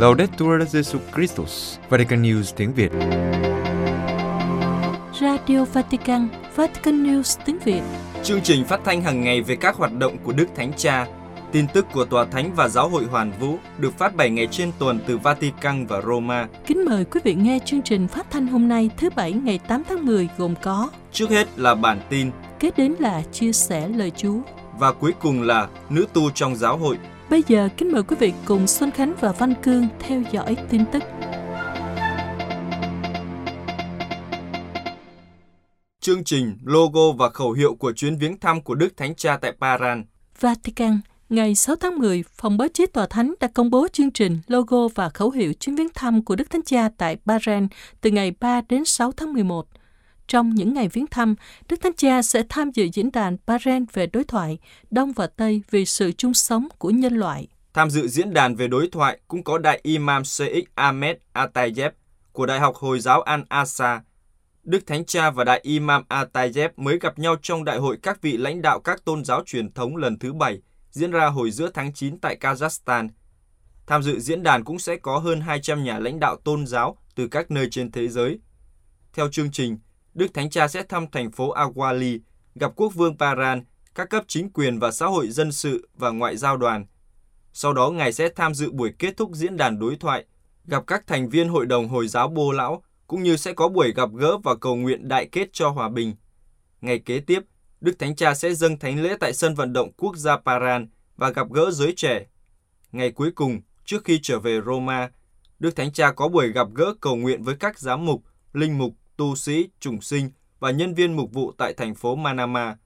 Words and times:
Laudetur 0.00 0.62
Jesu 0.72 0.98
Christus, 1.14 1.78
Vatican 1.88 2.22
News 2.22 2.52
tiếng 2.56 2.72
Việt. 2.74 2.90
Radio 5.20 5.64
Vatican, 5.64 6.28
Vatican 6.56 7.04
News 7.04 7.38
tiếng 7.44 7.58
Việt. 7.58 7.80
Chương 8.22 8.40
trình 8.42 8.64
phát 8.64 8.80
thanh 8.84 9.02
hàng 9.02 9.24
ngày 9.24 9.42
về 9.42 9.56
các 9.56 9.76
hoạt 9.76 9.92
động 9.92 10.16
của 10.24 10.32
Đức 10.32 10.46
Thánh 10.56 10.72
Cha, 10.76 11.06
tin 11.52 11.66
tức 11.74 11.86
của 11.92 12.04
Tòa 12.04 12.24
Thánh 12.24 12.54
và 12.54 12.68
Giáo 12.68 12.88
hội 12.88 13.04
Hoàn 13.04 13.32
Vũ 13.40 13.56
được 13.78 13.98
phát 13.98 14.14
7 14.14 14.30
ngày 14.30 14.48
trên 14.50 14.72
tuần 14.78 15.00
từ 15.06 15.18
Vatican 15.18 15.86
và 15.86 16.00
Roma. 16.00 16.48
Kính 16.66 16.84
mời 16.84 17.04
quý 17.04 17.20
vị 17.24 17.34
nghe 17.34 17.58
chương 17.64 17.82
trình 17.82 18.08
phát 18.08 18.26
thanh 18.30 18.46
hôm 18.46 18.68
nay 18.68 18.90
thứ 18.96 19.10
Bảy 19.16 19.32
ngày 19.32 19.58
8 19.68 19.82
tháng 19.88 20.06
10 20.06 20.28
gồm 20.38 20.54
có 20.62 20.88
Trước 21.12 21.30
hết 21.30 21.58
là 21.58 21.74
bản 21.74 22.00
tin 22.08 22.30
Kế 22.60 22.70
đến 22.76 22.94
là 22.98 23.22
chia 23.32 23.52
sẻ 23.52 23.88
lời 23.88 24.12
Chúa. 24.16 24.38
và 24.78 24.92
cuối 24.92 25.12
cùng 25.20 25.42
là 25.42 25.68
nữ 25.90 26.06
tu 26.12 26.30
trong 26.30 26.56
giáo 26.56 26.76
hội. 26.76 26.98
Bây 27.30 27.42
giờ 27.46 27.68
kính 27.76 27.92
mời 27.92 28.02
quý 28.02 28.16
vị 28.20 28.32
cùng 28.44 28.66
Xuân 28.66 28.90
Khánh 28.90 29.14
và 29.20 29.32
Văn 29.32 29.54
Cương 29.62 29.86
theo 29.98 30.22
dõi 30.32 30.56
tin 30.70 30.84
tức. 30.92 31.02
Chương 36.00 36.24
trình, 36.24 36.58
logo 36.64 37.12
và 37.18 37.28
khẩu 37.28 37.52
hiệu 37.52 37.74
của 37.74 37.92
chuyến 37.92 38.18
viếng 38.18 38.38
thăm 38.40 38.62
của 38.62 38.74
Đức 38.74 38.96
Thánh 38.96 39.14
Cha 39.14 39.36
tại 39.36 39.52
Paran. 39.60 40.04
Vatican, 40.40 41.00
ngày 41.28 41.54
6 41.54 41.76
tháng 41.76 41.98
10, 41.98 42.24
Phòng 42.36 42.58
báo 42.58 42.68
chí 42.68 42.86
Tòa 42.86 43.06
Thánh 43.06 43.34
đã 43.40 43.48
công 43.54 43.70
bố 43.70 43.88
chương 43.92 44.10
trình, 44.10 44.38
logo 44.46 44.88
và 44.94 45.08
khẩu 45.08 45.30
hiệu 45.30 45.52
chuyến 45.60 45.76
viếng 45.76 45.88
thăm 45.94 46.24
của 46.24 46.36
Đức 46.36 46.50
Thánh 46.50 46.62
Cha 46.62 46.88
tại 46.98 47.16
Bahrain 47.24 47.68
từ 48.00 48.10
ngày 48.10 48.32
3 48.40 48.60
đến 48.68 48.84
6 48.84 49.12
tháng 49.12 49.32
11. 49.32 49.66
Trong 50.30 50.54
những 50.54 50.74
ngày 50.74 50.88
viếng 50.88 51.06
thăm, 51.06 51.34
Đức 51.68 51.80
Thánh 51.80 51.94
Cha 51.96 52.22
sẽ 52.22 52.42
tham 52.48 52.70
dự 52.70 52.88
diễn 52.92 53.12
đàn 53.12 53.36
Bahrain 53.46 53.84
về 53.92 54.06
đối 54.06 54.24
thoại 54.24 54.58
Đông 54.90 55.12
và 55.12 55.26
Tây 55.26 55.62
vì 55.70 55.84
sự 55.84 56.12
chung 56.12 56.34
sống 56.34 56.68
của 56.78 56.90
nhân 56.90 57.14
loại. 57.14 57.48
Tham 57.74 57.90
dự 57.90 58.08
diễn 58.08 58.34
đàn 58.34 58.54
về 58.54 58.68
đối 58.68 58.88
thoại 58.88 59.20
cũng 59.28 59.44
có 59.44 59.58
Đại 59.58 59.80
Imam 59.82 60.24
Sheikh 60.24 60.74
Ahmed 60.74 61.16
Atayeb 61.32 61.92
của 62.32 62.46
Đại 62.46 62.60
học 62.60 62.74
Hồi 62.76 63.00
giáo 63.00 63.24
Al-Asa. 63.24 64.00
Đức 64.62 64.86
Thánh 64.86 65.04
Cha 65.04 65.30
và 65.30 65.44
Đại 65.44 65.60
Imam 65.62 66.02
Atayeb 66.08 66.70
mới 66.76 66.98
gặp 66.98 67.18
nhau 67.18 67.36
trong 67.42 67.64
Đại 67.64 67.78
hội 67.78 67.98
các 68.02 68.22
vị 68.22 68.36
lãnh 68.36 68.62
đạo 68.62 68.80
các 68.80 69.04
tôn 69.04 69.24
giáo 69.24 69.42
truyền 69.46 69.72
thống 69.72 69.96
lần 69.96 70.18
thứ 70.18 70.32
bảy 70.32 70.60
diễn 70.90 71.10
ra 71.10 71.26
hồi 71.26 71.50
giữa 71.50 71.70
tháng 71.74 71.92
9 71.92 72.18
tại 72.18 72.36
Kazakhstan. 72.40 73.08
Tham 73.86 74.02
dự 74.02 74.20
diễn 74.20 74.42
đàn 74.42 74.64
cũng 74.64 74.78
sẽ 74.78 74.96
có 74.96 75.18
hơn 75.18 75.40
200 75.40 75.84
nhà 75.84 75.98
lãnh 75.98 76.20
đạo 76.20 76.36
tôn 76.36 76.66
giáo 76.66 76.98
từ 77.14 77.28
các 77.28 77.50
nơi 77.50 77.68
trên 77.70 77.92
thế 77.92 78.08
giới. 78.08 78.38
Theo 79.12 79.28
chương 79.30 79.50
trình, 79.50 79.78
Đức 80.14 80.34
Thánh 80.34 80.50
Cha 80.50 80.68
sẽ 80.68 80.82
thăm 80.82 81.06
thành 81.12 81.30
phố 81.30 81.54
Awali, 81.54 82.18
gặp 82.54 82.72
quốc 82.76 82.94
vương 82.94 83.18
Paran, 83.18 83.64
các 83.94 84.10
cấp 84.10 84.24
chính 84.28 84.50
quyền 84.50 84.78
và 84.78 84.90
xã 84.90 85.06
hội 85.06 85.28
dân 85.28 85.52
sự 85.52 85.88
và 85.94 86.10
ngoại 86.10 86.36
giao 86.36 86.56
đoàn. 86.56 86.86
Sau 87.52 87.72
đó 87.72 87.90
Ngài 87.90 88.12
sẽ 88.12 88.28
tham 88.28 88.54
dự 88.54 88.70
buổi 88.72 88.92
kết 88.98 89.16
thúc 89.16 89.30
diễn 89.32 89.56
đàn 89.56 89.78
đối 89.78 89.96
thoại, 89.96 90.24
gặp 90.64 90.86
các 90.86 91.06
thành 91.06 91.28
viên 91.28 91.48
Hội 91.48 91.66
đồng 91.66 91.88
Hồi 91.88 92.08
giáo 92.08 92.28
Bô 92.28 92.52
Lão, 92.52 92.82
cũng 93.06 93.22
như 93.22 93.36
sẽ 93.36 93.52
có 93.52 93.68
buổi 93.68 93.92
gặp 93.92 94.08
gỡ 94.14 94.38
và 94.38 94.56
cầu 94.56 94.76
nguyện 94.76 95.08
đại 95.08 95.28
kết 95.32 95.48
cho 95.52 95.68
hòa 95.68 95.88
bình. 95.88 96.14
Ngày 96.80 96.98
kế 96.98 97.20
tiếp, 97.20 97.40
Đức 97.80 97.98
Thánh 97.98 98.16
Cha 98.16 98.34
sẽ 98.34 98.54
dâng 98.54 98.78
thánh 98.78 99.02
lễ 99.02 99.16
tại 99.20 99.34
sân 99.34 99.54
vận 99.54 99.72
động 99.72 99.92
quốc 99.96 100.16
gia 100.16 100.36
Paran 100.36 100.88
và 101.16 101.30
gặp 101.30 101.52
gỡ 101.52 101.70
giới 101.70 101.92
trẻ. 101.96 102.26
Ngày 102.92 103.10
cuối 103.10 103.30
cùng, 103.34 103.60
trước 103.84 104.04
khi 104.04 104.20
trở 104.22 104.38
về 104.38 104.60
Roma, 104.66 105.10
Đức 105.58 105.76
Thánh 105.76 105.92
Cha 105.92 106.12
có 106.12 106.28
buổi 106.28 106.52
gặp 106.52 106.66
gỡ 106.74 106.94
cầu 107.00 107.16
nguyện 107.16 107.42
với 107.42 107.56
các 107.56 107.78
giám 107.78 108.06
mục, 108.06 108.22
linh 108.52 108.78
mục, 108.78 108.94
tu 109.20 109.34
sĩ, 109.34 109.68
trùng 109.80 110.00
sinh 110.00 110.30
và 110.60 110.70
nhân 110.70 110.94
viên 110.94 111.16
mục 111.16 111.32
vụ 111.32 111.52
tại 111.58 111.74
thành 111.74 111.94
phố 111.94 112.14
Manama. 112.16 112.76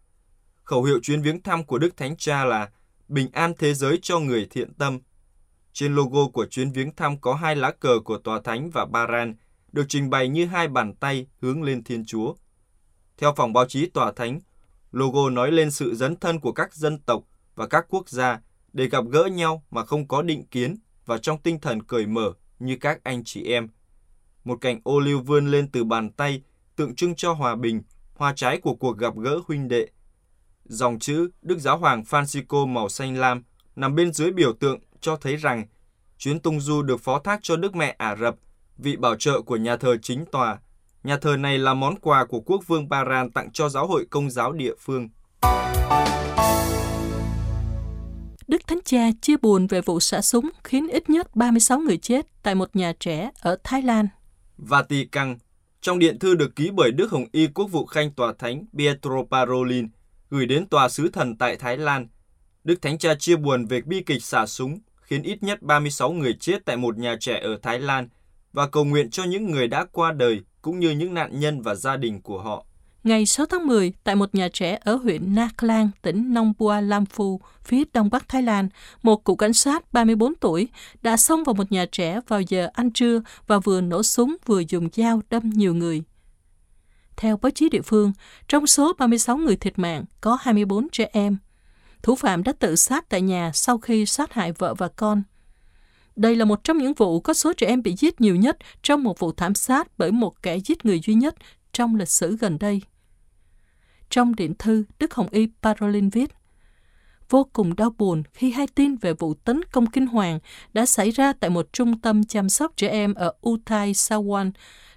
Khẩu 0.64 0.84
hiệu 0.84 0.98
chuyến 1.02 1.22
viếng 1.22 1.42
thăm 1.42 1.64
của 1.64 1.78
Đức 1.78 1.96
Thánh 1.96 2.16
Cha 2.16 2.44
là 2.44 2.70
Bình 3.08 3.28
an 3.32 3.52
thế 3.58 3.74
giới 3.74 3.98
cho 4.02 4.18
người 4.18 4.46
thiện 4.50 4.74
tâm. 4.74 4.98
Trên 5.72 5.94
logo 5.94 6.28
của 6.28 6.46
chuyến 6.46 6.72
viếng 6.72 6.96
thăm 6.96 7.20
có 7.20 7.34
hai 7.34 7.56
lá 7.56 7.70
cờ 7.70 7.98
của 8.04 8.18
Tòa 8.18 8.40
Thánh 8.44 8.70
và 8.70 8.84
Baran, 8.84 9.34
được 9.72 9.84
trình 9.88 10.10
bày 10.10 10.28
như 10.28 10.46
hai 10.46 10.68
bàn 10.68 10.94
tay 10.94 11.26
hướng 11.40 11.62
lên 11.62 11.84
Thiên 11.84 12.04
Chúa. 12.04 12.34
Theo 13.18 13.34
phòng 13.36 13.52
báo 13.52 13.66
chí 13.66 13.86
Tòa 13.86 14.12
Thánh, 14.12 14.40
logo 14.92 15.30
nói 15.30 15.52
lên 15.52 15.70
sự 15.70 15.94
dấn 15.94 16.16
thân 16.16 16.40
của 16.40 16.52
các 16.52 16.74
dân 16.74 16.98
tộc 16.98 17.22
và 17.54 17.66
các 17.66 17.86
quốc 17.88 18.08
gia 18.08 18.40
để 18.72 18.86
gặp 18.86 19.04
gỡ 19.10 19.24
nhau 19.24 19.64
mà 19.70 19.84
không 19.84 20.08
có 20.08 20.22
định 20.22 20.46
kiến 20.46 20.76
và 21.06 21.18
trong 21.18 21.38
tinh 21.42 21.60
thần 21.60 21.82
cởi 21.82 22.06
mở 22.06 22.32
như 22.58 22.76
các 22.80 23.00
anh 23.04 23.24
chị 23.24 23.44
em. 23.44 23.68
Một 24.44 24.60
cành 24.60 24.80
ô 24.84 25.00
liu 25.00 25.20
vươn 25.20 25.46
lên 25.46 25.68
từ 25.68 25.84
bàn 25.84 26.10
tay, 26.10 26.42
tượng 26.76 26.94
trưng 26.94 27.14
cho 27.14 27.32
hòa 27.32 27.56
bình, 27.56 27.82
hoa 28.14 28.32
trái 28.36 28.60
của 28.60 28.74
cuộc 28.74 28.98
gặp 28.98 29.14
gỡ 29.16 29.40
huynh 29.48 29.68
đệ. 29.68 29.86
Dòng 30.64 30.98
chữ 30.98 31.30
Đức 31.42 31.58
Giáo 31.58 31.78
Hoàng 31.78 32.02
Francisco 32.02 32.66
màu 32.66 32.88
xanh 32.88 33.16
lam 33.16 33.42
nằm 33.76 33.94
bên 33.94 34.12
dưới 34.12 34.30
biểu 34.30 34.52
tượng 34.52 34.78
cho 35.00 35.16
thấy 35.16 35.36
rằng 35.36 35.66
chuyến 36.18 36.40
tung 36.40 36.60
du 36.60 36.82
được 36.82 37.00
phó 37.00 37.18
thác 37.18 37.40
cho 37.42 37.56
Đức 37.56 37.76
Mẹ 37.76 37.94
Ả 37.98 38.16
Rập, 38.16 38.36
vị 38.78 38.96
bảo 38.96 39.16
trợ 39.16 39.42
của 39.42 39.56
nhà 39.56 39.76
thờ 39.76 39.96
chính 40.02 40.24
tòa. 40.32 40.58
Nhà 41.04 41.16
thờ 41.16 41.36
này 41.36 41.58
là 41.58 41.74
món 41.74 41.98
quà 41.98 42.24
của 42.24 42.40
quốc 42.40 42.62
vương 42.66 42.88
Bahrain 42.88 43.30
tặng 43.30 43.50
cho 43.52 43.68
giáo 43.68 43.86
hội 43.86 44.06
công 44.10 44.30
giáo 44.30 44.52
địa 44.52 44.74
phương. 44.78 45.08
Đức 48.46 48.66
Thánh 48.66 48.78
Cha 48.84 49.10
chia 49.20 49.36
buồn 49.36 49.66
về 49.66 49.80
vụ 49.80 50.00
xả 50.00 50.20
súng 50.20 50.50
khiến 50.64 50.88
ít 50.88 51.10
nhất 51.10 51.36
36 51.36 51.78
người 51.78 51.98
chết 51.98 52.26
tại 52.42 52.54
một 52.54 52.76
nhà 52.76 52.92
trẻ 53.00 53.30
ở 53.40 53.56
Thái 53.64 53.82
Lan. 53.82 54.08
Vatican, 54.58 55.36
trong 55.80 55.98
điện 55.98 56.18
thư 56.18 56.34
được 56.34 56.56
ký 56.56 56.70
bởi 56.74 56.90
Đức 56.90 57.10
Hồng 57.10 57.26
Y 57.32 57.46
Quốc 57.46 57.66
vụ 57.66 57.86
Khanh 57.86 58.10
Tòa 58.10 58.32
Thánh 58.38 58.64
Pietro 58.78 59.24
Parolin 59.30 59.88
gửi 60.30 60.46
đến 60.46 60.66
Tòa 60.66 60.88
Sứ 60.88 61.08
Thần 61.08 61.36
tại 61.36 61.56
Thái 61.56 61.76
Lan, 61.76 62.08
Đức 62.64 62.82
Thánh 62.82 62.98
Cha 62.98 63.14
chia 63.14 63.36
buồn 63.36 63.66
về 63.66 63.80
bi 63.80 64.02
kịch 64.06 64.22
xả 64.22 64.46
súng 64.46 64.78
khiến 65.02 65.22
ít 65.22 65.42
nhất 65.42 65.62
36 65.62 66.12
người 66.12 66.32
chết 66.40 66.64
tại 66.64 66.76
một 66.76 66.98
nhà 66.98 67.16
trẻ 67.20 67.40
ở 67.42 67.58
Thái 67.62 67.78
Lan 67.78 68.08
và 68.52 68.68
cầu 68.68 68.84
nguyện 68.84 69.10
cho 69.10 69.24
những 69.24 69.50
người 69.50 69.68
đã 69.68 69.86
qua 69.92 70.12
đời 70.12 70.40
cũng 70.62 70.78
như 70.78 70.90
những 70.90 71.14
nạn 71.14 71.40
nhân 71.40 71.62
và 71.62 71.74
gia 71.74 71.96
đình 71.96 72.22
của 72.22 72.42
họ. 72.42 72.66
Ngày 73.04 73.26
6 73.26 73.46
tháng 73.46 73.66
10, 73.66 73.92
tại 74.04 74.14
một 74.14 74.34
nhà 74.34 74.48
trẻ 74.52 74.78
ở 74.84 74.94
huyện 74.94 75.34
Naklang, 75.34 75.90
tỉnh 76.02 76.34
Nong 76.34 76.52
Bua 76.58 76.80
Lam 76.80 77.06
Phu, 77.06 77.40
phía 77.64 77.82
đông 77.92 78.10
bắc 78.10 78.28
Thái 78.28 78.42
Lan, 78.42 78.68
một 79.02 79.24
cụ 79.24 79.36
cảnh 79.36 79.52
sát 79.52 79.92
34 79.92 80.34
tuổi 80.34 80.68
đã 81.02 81.16
xông 81.16 81.44
vào 81.44 81.54
một 81.54 81.72
nhà 81.72 81.86
trẻ 81.92 82.20
vào 82.28 82.40
giờ 82.40 82.68
ăn 82.72 82.90
trưa 82.90 83.22
và 83.46 83.58
vừa 83.58 83.80
nổ 83.80 84.02
súng 84.02 84.36
vừa 84.46 84.62
dùng 84.68 84.88
dao 84.92 85.22
đâm 85.30 85.50
nhiều 85.50 85.74
người. 85.74 86.02
Theo 87.16 87.36
báo 87.36 87.50
chí 87.50 87.68
địa 87.68 87.82
phương, 87.82 88.12
trong 88.48 88.66
số 88.66 88.92
36 88.98 89.36
người 89.36 89.56
thiệt 89.56 89.78
mạng 89.78 90.04
có 90.20 90.38
24 90.40 90.88
trẻ 90.92 91.08
em. 91.12 91.36
Thủ 92.02 92.14
phạm 92.14 92.42
đã 92.42 92.52
tự 92.52 92.76
sát 92.76 93.08
tại 93.08 93.22
nhà 93.22 93.50
sau 93.54 93.78
khi 93.78 94.06
sát 94.06 94.32
hại 94.32 94.52
vợ 94.52 94.74
và 94.74 94.88
con. 94.88 95.22
Đây 96.16 96.36
là 96.36 96.44
một 96.44 96.64
trong 96.64 96.78
những 96.78 96.94
vụ 96.94 97.20
có 97.20 97.34
số 97.34 97.52
trẻ 97.52 97.66
em 97.66 97.82
bị 97.82 97.94
giết 97.98 98.20
nhiều 98.20 98.36
nhất 98.36 98.56
trong 98.82 99.02
một 99.02 99.18
vụ 99.18 99.32
thảm 99.32 99.54
sát 99.54 99.88
bởi 99.98 100.12
một 100.12 100.42
kẻ 100.42 100.56
giết 100.56 100.84
người 100.84 101.00
duy 101.00 101.14
nhất 101.14 101.34
trong 101.72 101.96
lịch 101.96 102.08
sử 102.08 102.36
gần 102.36 102.58
đây. 102.58 102.80
Trong 104.14 104.34
điện 104.34 104.54
thư, 104.58 104.84
Đức 104.98 105.14
Hồng 105.14 105.28
Y 105.30 105.48
Parolin 105.62 106.08
viết, 106.08 106.30
Vô 107.30 107.46
cùng 107.52 107.76
đau 107.76 107.94
buồn 107.98 108.22
khi 108.32 108.50
hay 108.50 108.66
tin 108.66 108.96
về 108.96 109.12
vụ 109.12 109.34
tấn 109.34 109.60
công 109.72 109.86
kinh 109.86 110.06
hoàng 110.06 110.38
đã 110.72 110.86
xảy 110.86 111.10
ra 111.10 111.32
tại 111.32 111.50
một 111.50 111.72
trung 111.72 112.00
tâm 112.00 112.24
chăm 112.24 112.48
sóc 112.48 112.72
trẻ 112.76 112.88
em 112.88 113.14
ở 113.14 113.32
Uthai 113.48 113.92
Sawan. 113.92 114.50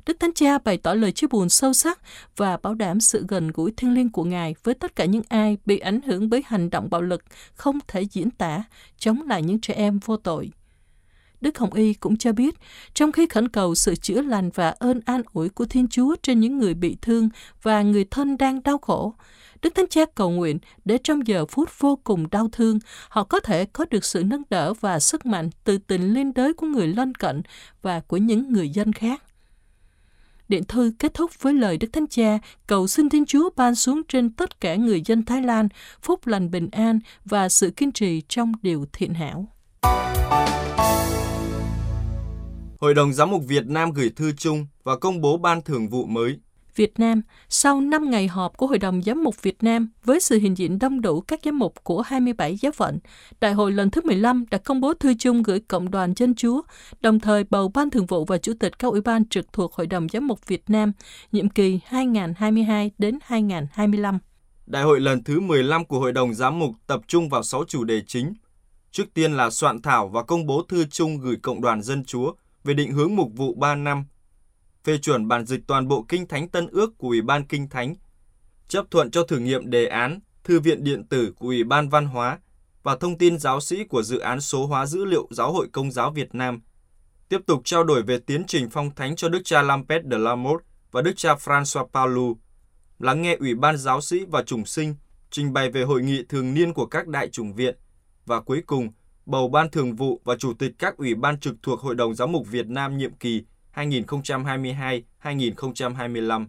Đức 0.06 0.20
Thánh 0.20 0.34
Cha 0.34 0.58
bày 0.58 0.78
tỏ 0.78 0.94
lời 0.94 1.12
chia 1.12 1.28
buồn 1.28 1.50
sâu 1.50 1.74
sắc 1.74 2.00
và 2.36 2.58
bảo 2.58 2.74
đảm 2.74 3.00
sự 3.00 3.26
gần 3.28 3.52
gũi 3.52 3.74
thiêng 3.78 3.94
liêng 3.94 4.12
của 4.12 4.24
Ngài 4.24 4.56
với 4.64 4.74
tất 4.74 4.96
cả 4.96 5.06
những 5.06 5.24
ai 5.30 5.58
bị 5.66 5.80
ảnh 5.80 6.02
hưởng 6.02 6.30
bởi 6.30 6.44
hành 6.46 6.70
động 6.70 6.90
bạo 6.90 7.02
lực 7.02 7.24
không 7.54 7.80
thể 7.88 8.02
diễn 8.02 8.32
tả, 8.32 8.64
chống 8.98 9.22
lại 9.22 9.42
những 9.42 9.62
trẻ 9.62 9.74
em 9.74 10.00
vô 10.00 10.18
tội. 10.18 10.52
Đức 11.42 11.58
Hồng 11.58 11.74
Y 11.74 11.94
cũng 11.94 12.18
cho 12.18 12.32
biết, 12.32 12.56
trong 12.94 13.12
khi 13.12 13.28
khẩn 13.28 13.50
cầu 13.50 13.76
sự 13.76 13.96
chữa 13.96 14.22
lành 14.22 14.50
và 14.54 14.70
ơn 14.70 15.00
an 15.06 15.22
ủi 15.34 15.50
của 15.50 15.66
Thiên 15.66 15.88
Chúa 15.88 16.16
trên 16.24 16.40
những 16.40 16.58
người 16.58 16.74
bị 16.74 16.98
thương 17.02 17.30
và 17.64 17.82
người 17.82 18.06
thân 18.12 18.38
đang 18.38 18.64
đau 18.64 18.78
khổ, 18.78 19.14
Đức 19.62 19.76
Thánh 19.76 19.88
Cha 19.88 20.06
cầu 20.16 20.30
nguyện 20.30 20.60
để 20.86 20.98
trong 21.04 21.28
giờ 21.28 21.46
phút 21.46 21.70
vô 21.80 22.00
cùng 22.04 22.30
đau 22.30 22.50
thương, 22.52 22.80
họ 23.10 23.24
có 23.24 23.40
thể 23.40 23.66
có 23.66 23.86
được 23.90 24.06
sự 24.06 24.24
nâng 24.24 24.44
đỡ 24.50 24.74
và 24.74 25.00
sức 25.00 25.26
mạnh 25.26 25.50
từ 25.64 25.78
tình 25.78 26.14
liên 26.14 26.34
đới 26.34 26.54
của 26.54 26.68
người 26.68 26.88
lân 26.88 27.16
cận 27.16 27.42
và 27.82 28.00
của 28.00 28.18
những 28.18 28.54
người 28.54 28.70
dân 28.70 28.94
khác. 28.94 29.24
Điện 30.50 30.64
thư 30.64 30.92
kết 31.00 31.14
thúc 31.14 31.32
với 31.42 31.54
lời 31.54 31.78
Đức 31.78 31.88
Thánh 31.94 32.08
Cha 32.08 32.40
cầu 32.68 32.88
xin 32.88 33.10
Thiên 33.10 33.26
Chúa 33.26 33.50
ban 33.56 33.76
xuống 33.76 34.02
trên 34.08 34.30
tất 34.30 34.62
cả 34.62 34.76
người 34.76 35.02
dân 35.06 35.26
Thái 35.26 35.42
Lan 35.42 35.68
phúc 36.02 36.28
lành 36.28 36.52
bình 36.52 36.70
an 36.72 37.00
và 37.26 37.50
sự 37.50 37.72
kiên 37.72 37.92
trì 37.92 38.22
trong 38.22 38.52
điều 38.62 38.86
thiện 38.94 39.14
hảo. 39.14 39.48
Hội 42.80 42.94
đồng 42.94 43.14
Giám 43.14 43.32
mục 43.32 43.44
Việt 43.48 43.68
Nam 43.68 43.92
gửi 43.92 44.10
thư 44.16 44.32
chung 44.32 44.68
và 44.84 44.98
công 44.98 45.22
bố 45.22 45.38
ban 45.38 45.62
thường 45.62 45.90
vụ 45.90 46.06
mới. 46.06 46.40
Việt 46.76 47.00
Nam, 47.00 47.22
sau 47.50 47.82
5 47.82 48.10
ngày 48.10 48.28
họp 48.28 48.58
của 48.58 48.68
Hội 48.68 48.78
đồng 48.78 49.02
Giám 49.04 49.24
mục 49.24 49.42
Việt 49.42 49.64
Nam 49.64 49.90
với 50.04 50.20
sự 50.20 50.40
hiện 50.40 50.58
diện 50.58 50.80
đông 50.80 51.02
đủ 51.02 51.22
các 51.22 51.40
giám 51.46 51.60
mục 51.60 51.84
của 51.84 52.02
27 52.02 52.56
giáo 52.56 52.72
phận, 52.72 53.00
Đại 53.42 53.54
hội 53.54 53.72
lần 53.72 53.90
thứ 53.90 54.02
15 54.04 54.46
đã 54.52 54.58
công 54.58 54.82
bố 54.82 54.94
thư 54.94 55.14
chung 55.20 55.44
gửi 55.44 55.60
Cộng 55.60 55.92
đoàn 55.92 56.14
Dân 56.16 56.36
Chúa, 56.36 56.62
đồng 57.02 57.20
thời 57.20 57.44
bầu 57.44 57.72
Ban 57.74 57.90
Thường 57.90 58.06
vụ 58.06 58.26
và 58.26 58.38
Chủ 58.38 58.54
tịch 58.60 58.80
các 58.80 58.88
ủy 58.88 59.02
ban 59.02 59.26
trực 59.26 59.54
thuộc 59.54 59.74
Hội 59.74 59.88
đồng 59.88 60.08
Giám 60.10 60.28
mục 60.28 60.48
Việt 60.48 60.64
Nam, 60.68 60.92
nhiệm 61.32 61.50
kỳ 61.50 61.80
2022 61.86 62.92
đến 62.98 63.20
2025. 63.22 64.20
Đại 64.66 64.84
hội 64.84 65.00
lần 65.00 65.24
thứ 65.24 65.40
15 65.40 65.86
của 65.86 66.00
Hội 66.00 66.12
đồng 66.12 66.34
Giám 66.34 66.60
mục 66.60 66.72
tập 66.88 67.02
trung 67.08 67.30
vào 67.30 67.44
6 67.44 67.64
chủ 67.68 67.84
đề 67.84 68.02
chính. 68.08 68.34
Trước 68.92 69.14
tiên 69.14 69.34
là 69.34 69.50
soạn 69.50 69.82
thảo 69.82 70.08
và 70.08 70.24
công 70.24 70.46
bố 70.46 70.62
thư 70.62 70.86
chung 70.86 71.18
gửi 71.18 71.36
Cộng 71.42 71.62
đoàn 71.62 71.82
Dân 71.82 72.06
Chúa 72.06 72.34
về 72.68 72.74
định 72.74 72.92
hướng 72.92 73.16
mục 73.16 73.32
vụ 73.36 73.54
3 73.54 73.76
năm, 73.76 74.06
phê 74.84 74.98
chuẩn 74.98 75.28
bản 75.28 75.46
dịch 75.46 75.62
toàn 75.68 75.88
bộ 75.88 76.06
Kinh 76.10 76.28
Thánh 76.28 76.50
Tân 76.50 76.68
ước 76.68 76.98
của 76.98 77.08
Ủy 77.08 77.22
ban 77.22 77.48
Kinh 77.48 77.70
Thánh, 77.70 77.96
chấp 78.68 78.86
thuận 78.92 79.12
cho 79.12 79.24
thử 79.24 79.40
nghiệm 79.40 79.70
đề 79.70 79.86
án 79.86 80.20
Thư 80.44 80.60
viện 80.60 80.84
điện 80.84 81.08
tử 81.08 81.34
của 81.36 81.46
Ủy 81.46 81.64
ban 81.64 81.90
Văn 81.90 82.06
hóa 82.06 82.40
và 82.84 82.96
thông 82.96 83.18
tin 83.18 83.40
giáo 83.40 83.60
sĩ 83.60 83.84
của 83.84 84.04
dự 84.04 84.20
án 84.20 84.42
số 84.42 84.66
hóa 84.66 84.86
dữ 84.86 85.06
liệu 85.06 85.28
Giáo 85.32 85.54
hội 85.54 85.68
Công 85.72 85.92
giáo 85.92 86.12
Việt 86.12 86.36
Nam, 86.36 86.62
tiếp 87.30 87.42
tục 87.46 87.62
trao 87.66 87.84
đổi 87.84 88.04
về 88.04 88.20
tiến 88.20 88.44
trình 88.48 88.70
phong 88.70 88.96
thánh 88.96 89.16
cho 89.16 89.30
Đức 89.30 89.42
cha 89.44 89.62
Lampet 89.62 90.02
de 90.12 90.18
la 90.18 90.36
Motte 90.36 90.66
và 90.92 91.02
Đức 91.02 91.14
cha 91.16 91.34
François 91.34 91.88
Paulu, 91.88 92.38
lắng 93.00 93.22
nghe 93.22 93.36
Ủy 93.36 93.56
ban 93.56 93.78
giáo 93.78 94.02
sĩ 94.02 94.26
và 94.26 94.44
chủng 94.44 94.66
sinh 94.66 94.96
trình 95.30 95.54
bày 95.54 95.72
về 95.72 95.84
hội 95.84 96.02
nghị 96.02 96.24
thường 96.30 96.54
niên 96.54 96.74
của 96.74 96.86
các 96.86 97.08
đại 97.08 97.30
chủng 97.30 97.54
viện 97.54 97.76
và 98.26 98.42
cuối 98.42 98.64
cùng 98.66 98.92
bầu 99.28 99.48
ban 99.48 99.70
thường 99.70 99.96
vụ 99.96 100.22
và 100.24 100.36
chủ 100.36 100.54
tịch 100.54 100.72
các 100.80 100.98
ủy 100.98 101.16
ban 101.16 101.40
trực 101.40 101.56
thuộc 101.64 101.80
Hội 101.80 101.96
đồng 101.96 102.16
Giám 102.16 102.32
mục 102.32 102.48
Việt 102.48 102.68
Nam 102.68 102.98
nhiệm 102.98 103.14
kỳ 103.14 103.44
2022-2025. 103.76 106.46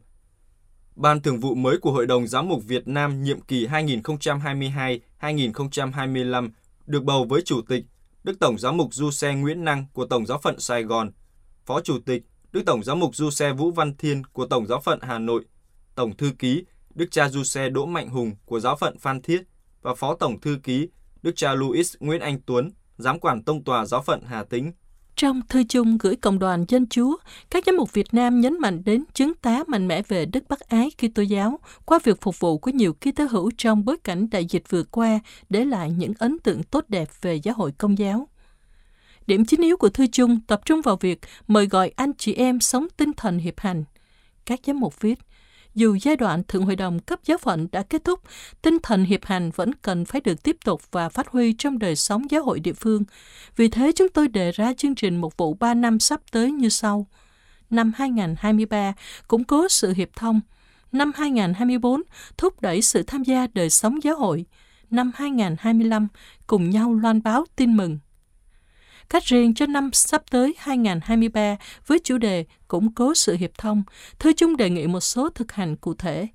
Ban 0.97 1.23
thường 1.23 1.41
vụ 1.41 1.55
mới 1.55 1.79
của 1.79 1.93
Hội 1.93 2.07
đồng 2.07 2.27
Giám 2.27 2.49
mục 2.49 2.65
Việt 2.65 2.89
Nam 2.89 3.23
nhiệm 3.23 3.41
kỳ 3.41 3.67
2022-2025 3.67 6.51
được 6.87 7.05
bầu 7.05 7.27
với 7.29 7.43
Chủ 7.43 7.61
tịch 7.69 7.85
Đức 8.25 8.39
Tổng 8.41 8.59
Giám 8.59 8.77
mục 8.77 8.95
Du 8.95 9.11
Xe 9.11 9.35
Nguyễn 9.35 9.65
Năng 9.65 9.85
của 9.93 10.07
Tổng 10.07 10.27
giáo 10.27 10.39
phận 10.39 10.61
Sài 10.61 10.83
Gòn, 10.83 11.11
Phó 11.67 11.81
Chủ 11.81 11.99
tịch 12.07 12.23
Đức 12.53 12.63
Tổng 12.67 12.85
Giám 12.85 13.01
mục 13.01 13.17
Du 13.17 13.31
Xe 13.31 13.53
Vũ 13.53 13.71
Văn 13.71 13.97
Thiên 13.97 14.23
của 14.33 14.47
Tổng 14.47 14.67
giáo 14.67 14.81
phận 14.81 14.99
Hà 15.03 15.19
Nội, 15.19 15.45
Tổng 15.95 16.17
Thư 16.17 16.31
ký 16.39 16.65
Đức 16.95 17.07
cha 17.11 17.29
Du 17.29 17.45
Xe 17.45 17.69
Đỗ 17.69 17.87
Mạnh 17.87 18.09
Hùng 18.09 18.33
của 18.45 18.61
giáo 18.61 18.77
phận 18.77 18.99
Phan 18.99 19.23
Thiết 19.23 19.43
và 19.83 19.95
Phó 19.95 20.15
Tổng 20.15 20.41
Thư 20.41 20.59
ký 20.63 20.89
Đức 21.23 21.33
cha 21.37 21.55
Louis 21.55 21.95
Nguyễn 22.01 22.21
Anh 22.21 22.39
Tuấn, 22.47 22.71
giám 22.99 23.21
quản 23.21 23.43
tông 23.43 23.65
tòa 23.65 23.85
giáo 23.85 24.03
phận 24.03 24.23
Hà 24.23 24.45
Tĩnh. 24.45 24.73
Trong 25.17 25.41
thư 25.49 25.65
chung 25.69 25.99
gửi 25.99 26.17
Cộng 26.17 26.39
đoàn 26.39 26.65
Dân 26.69 26.87
Chúa, 26.87 27.17
các 27.51 27.65
giám 27.67 27.77
mục 27.77 27.93
Việt 27.93 28.15
Nam 28.15 28.41
nhấn 28.41 28.61
mạnh 28.61 28.83
đến 28.85 29.05
chứng 29.15 29.35
tá 29.35 29.65
mạnh 29.67 29.89
mẽ 29.89 30.03
về 30.09 30.27
đức 30.27 30.45
bác 30.49 30.61
ái 30.61 30.91
Kitô 30.99 31.23
giáo 31.23 31.59
qua 31.85 31.99
việc 32.05 32.21
phục 32.21 32.41
vụ 32.41 32.59
của 32.59 32.71
nhiều 32.71 32.93
Kitô 32.93 33.25
hữu 33.31 33.51
trong 33.59 33.85
bối 33.85 33.97
cảnh 34.05 34.31
đại 34.31 34.45
dịch 34.45 34.63
vừa 34.69 34.83
qua, 34.83 35.21
để 35.49 35.65
lại 35.65 35.91
những 35.91 36.13
ấn 36.19 36.39
tượng 36.39 36.63
tốt 36.63 36.85
đẹp 36.89 37.09
về 37.23 37.35
giáo 37.35 37.55
hội 37.55 37.73
công 37.73 37.99
giáo. 37.99 38.29
Điểm 39.27 39.45
chính 39.45 39.63
yếu 39.63 39.77
của 39.77 39.89
thư 39.89 40.07
chung 40.07 40.41
tập 40.47 40.61
trung 40.65 40.83
vào 40.83 40.97
việc 40.97 41.21
mời 41.47 41.67
gọi 41.67 41.93
anh 41.97 42.13
chị 42.19 42.35
em 42.35 42.61
sống 42.61 42.87
tinh 42.97 43.13
thần 43.13 43.39
hiệp 43.39 43.61
hành. 43.61 43.85
Các 44.47 44.61
giám 44.67 44.81
mục 44.81 45.01
viết, 45.01 45.19
dù 45.79 45.97
giai 46.03 46.17
đoạn 46.17 46.43
Thượng 46.49 46.65
Hội 46.65 46.77
đồng 46.77 46.99
cấp 46.99 47.21
giáo 47.25 47.39
phận 47.39 47.69
đã 47.73 47.83
kết 47.83 48.05
thúc, 48.05 48.21
tinh 48.63 48.79
thần 48.83 49.05
hiệp 49.05 49.25
hành 49.25 49.51
vẫn 49.51 49.75
cần 49.75 50.05
phải 50.05 50.21
được 50.21 50.43
tiếp 50.43 50.57
tục 50.65 50.83
và 50.91 51.09
phát 51.09 51.29
huy 51.29 51.53
trong 51.53 51.79
đời 51.79 51.97
sống 51.97 52.31
giáo 52.31 52.43
hội 52.43 52.61
địa 52.61 52.73
phương. 52.73 53.05
Vì 53.57 53.69
thế 53.69 53.93
chúng 53.93 54.09
tôi 54.09 54.29
đề 54.29 54.53
ra 54.53 54.73
chương 54.73 54.95
trình 54.95 55.17
một 55.17 55.37
vụ 55.37 55.55
3 55.55 55.75
năm 55.75 55.99
sắp 55.99 56.21
tới 56.33 56.53
như 56.53 56.69
sau. 56.69 57.07
Năm 57.71 57.93
2023, 57.97 58.93
củng 59.29 59.45
cố 59.45 59.69
sự 59.69 59.93
hiệp 59.93 60.09
thông. 60.17 60.41
Năm 60.93 61.13
2024, 61.17 62.03
thúc 62.37 62.61
đẩy 62.61 62.83
sự 62.83 63.03
tham 63.03 63.23
gia 63.23 63.47
đời 63.55 63.71
sống 63.71 64.05
giáo 64.05 64.17
hội. 64.17 64.45
Năm 64.91 65.13
2025, 65.15 66.09
cùng 66.47 66.71
nhau 66.71 66.95
loan 66.95 67.23
báo 67.23 67.45
tin 67.57 67.77
mừng 67.77 67.99
cách 69.11 69.25
riêng 69.25 69.55
cho 69.55 69.67
năm 69.67 69.91
sắp 69.93 70.23
tới 70.31 70.55
2023 70.59 71.57
với 71.87 71.99
chủ 71.99 72.19
đề 72.19 72.45
củng 72.69 72.95
cố 72.95 73.15
sự 73.15 73.37
hiệp 73.37 73.51
thông, 73.59 73.83
Thư 74.19 74.33
chung 74.33 74.57
đề 74.57 74.71
nghị 74.71 74.87
một 74.87 75.01
số 75.01 75.29
thực 75.29 75.53
hành 75.53 75.77
cụ 75.77 75.95
thể. 75.95 76.27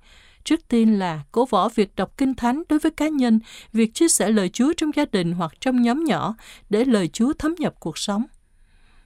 Trước 0.44 0.68
tiên 0.68 0.98
là 0.98 1.20
cố 1.32 1.44
võ 1.44 1.68
việc 1.68 1.96
đọc 1.96 2.12
kinh 2.18 2.34
thánh 2.34 2.62
đối 2.68 2.78
với 2.78 2.90
cá 2.90 3.08
nhân, 3.08 3.40
việc 3.72 3.94
chia 3.94 4.08
sẻ 4.08 4.30
lời 4.30 4.48
Chúa 4.48 4.72
trong 4.76 4.90
gia 4.96 5.04
đình 5.12 5.32
hoặc 5.32 5.52
trong 5.60 5.82
nhóm 5.82 6.04
nhỏ 6.04 6.34
để 6.70 6.84
lời 6.84 7.08
Chúa 7.08 7.32
thấm 7.32 7.54
nhập 7.58 7.74
cuộc 7.80 7.98
sống. 7.98 8.24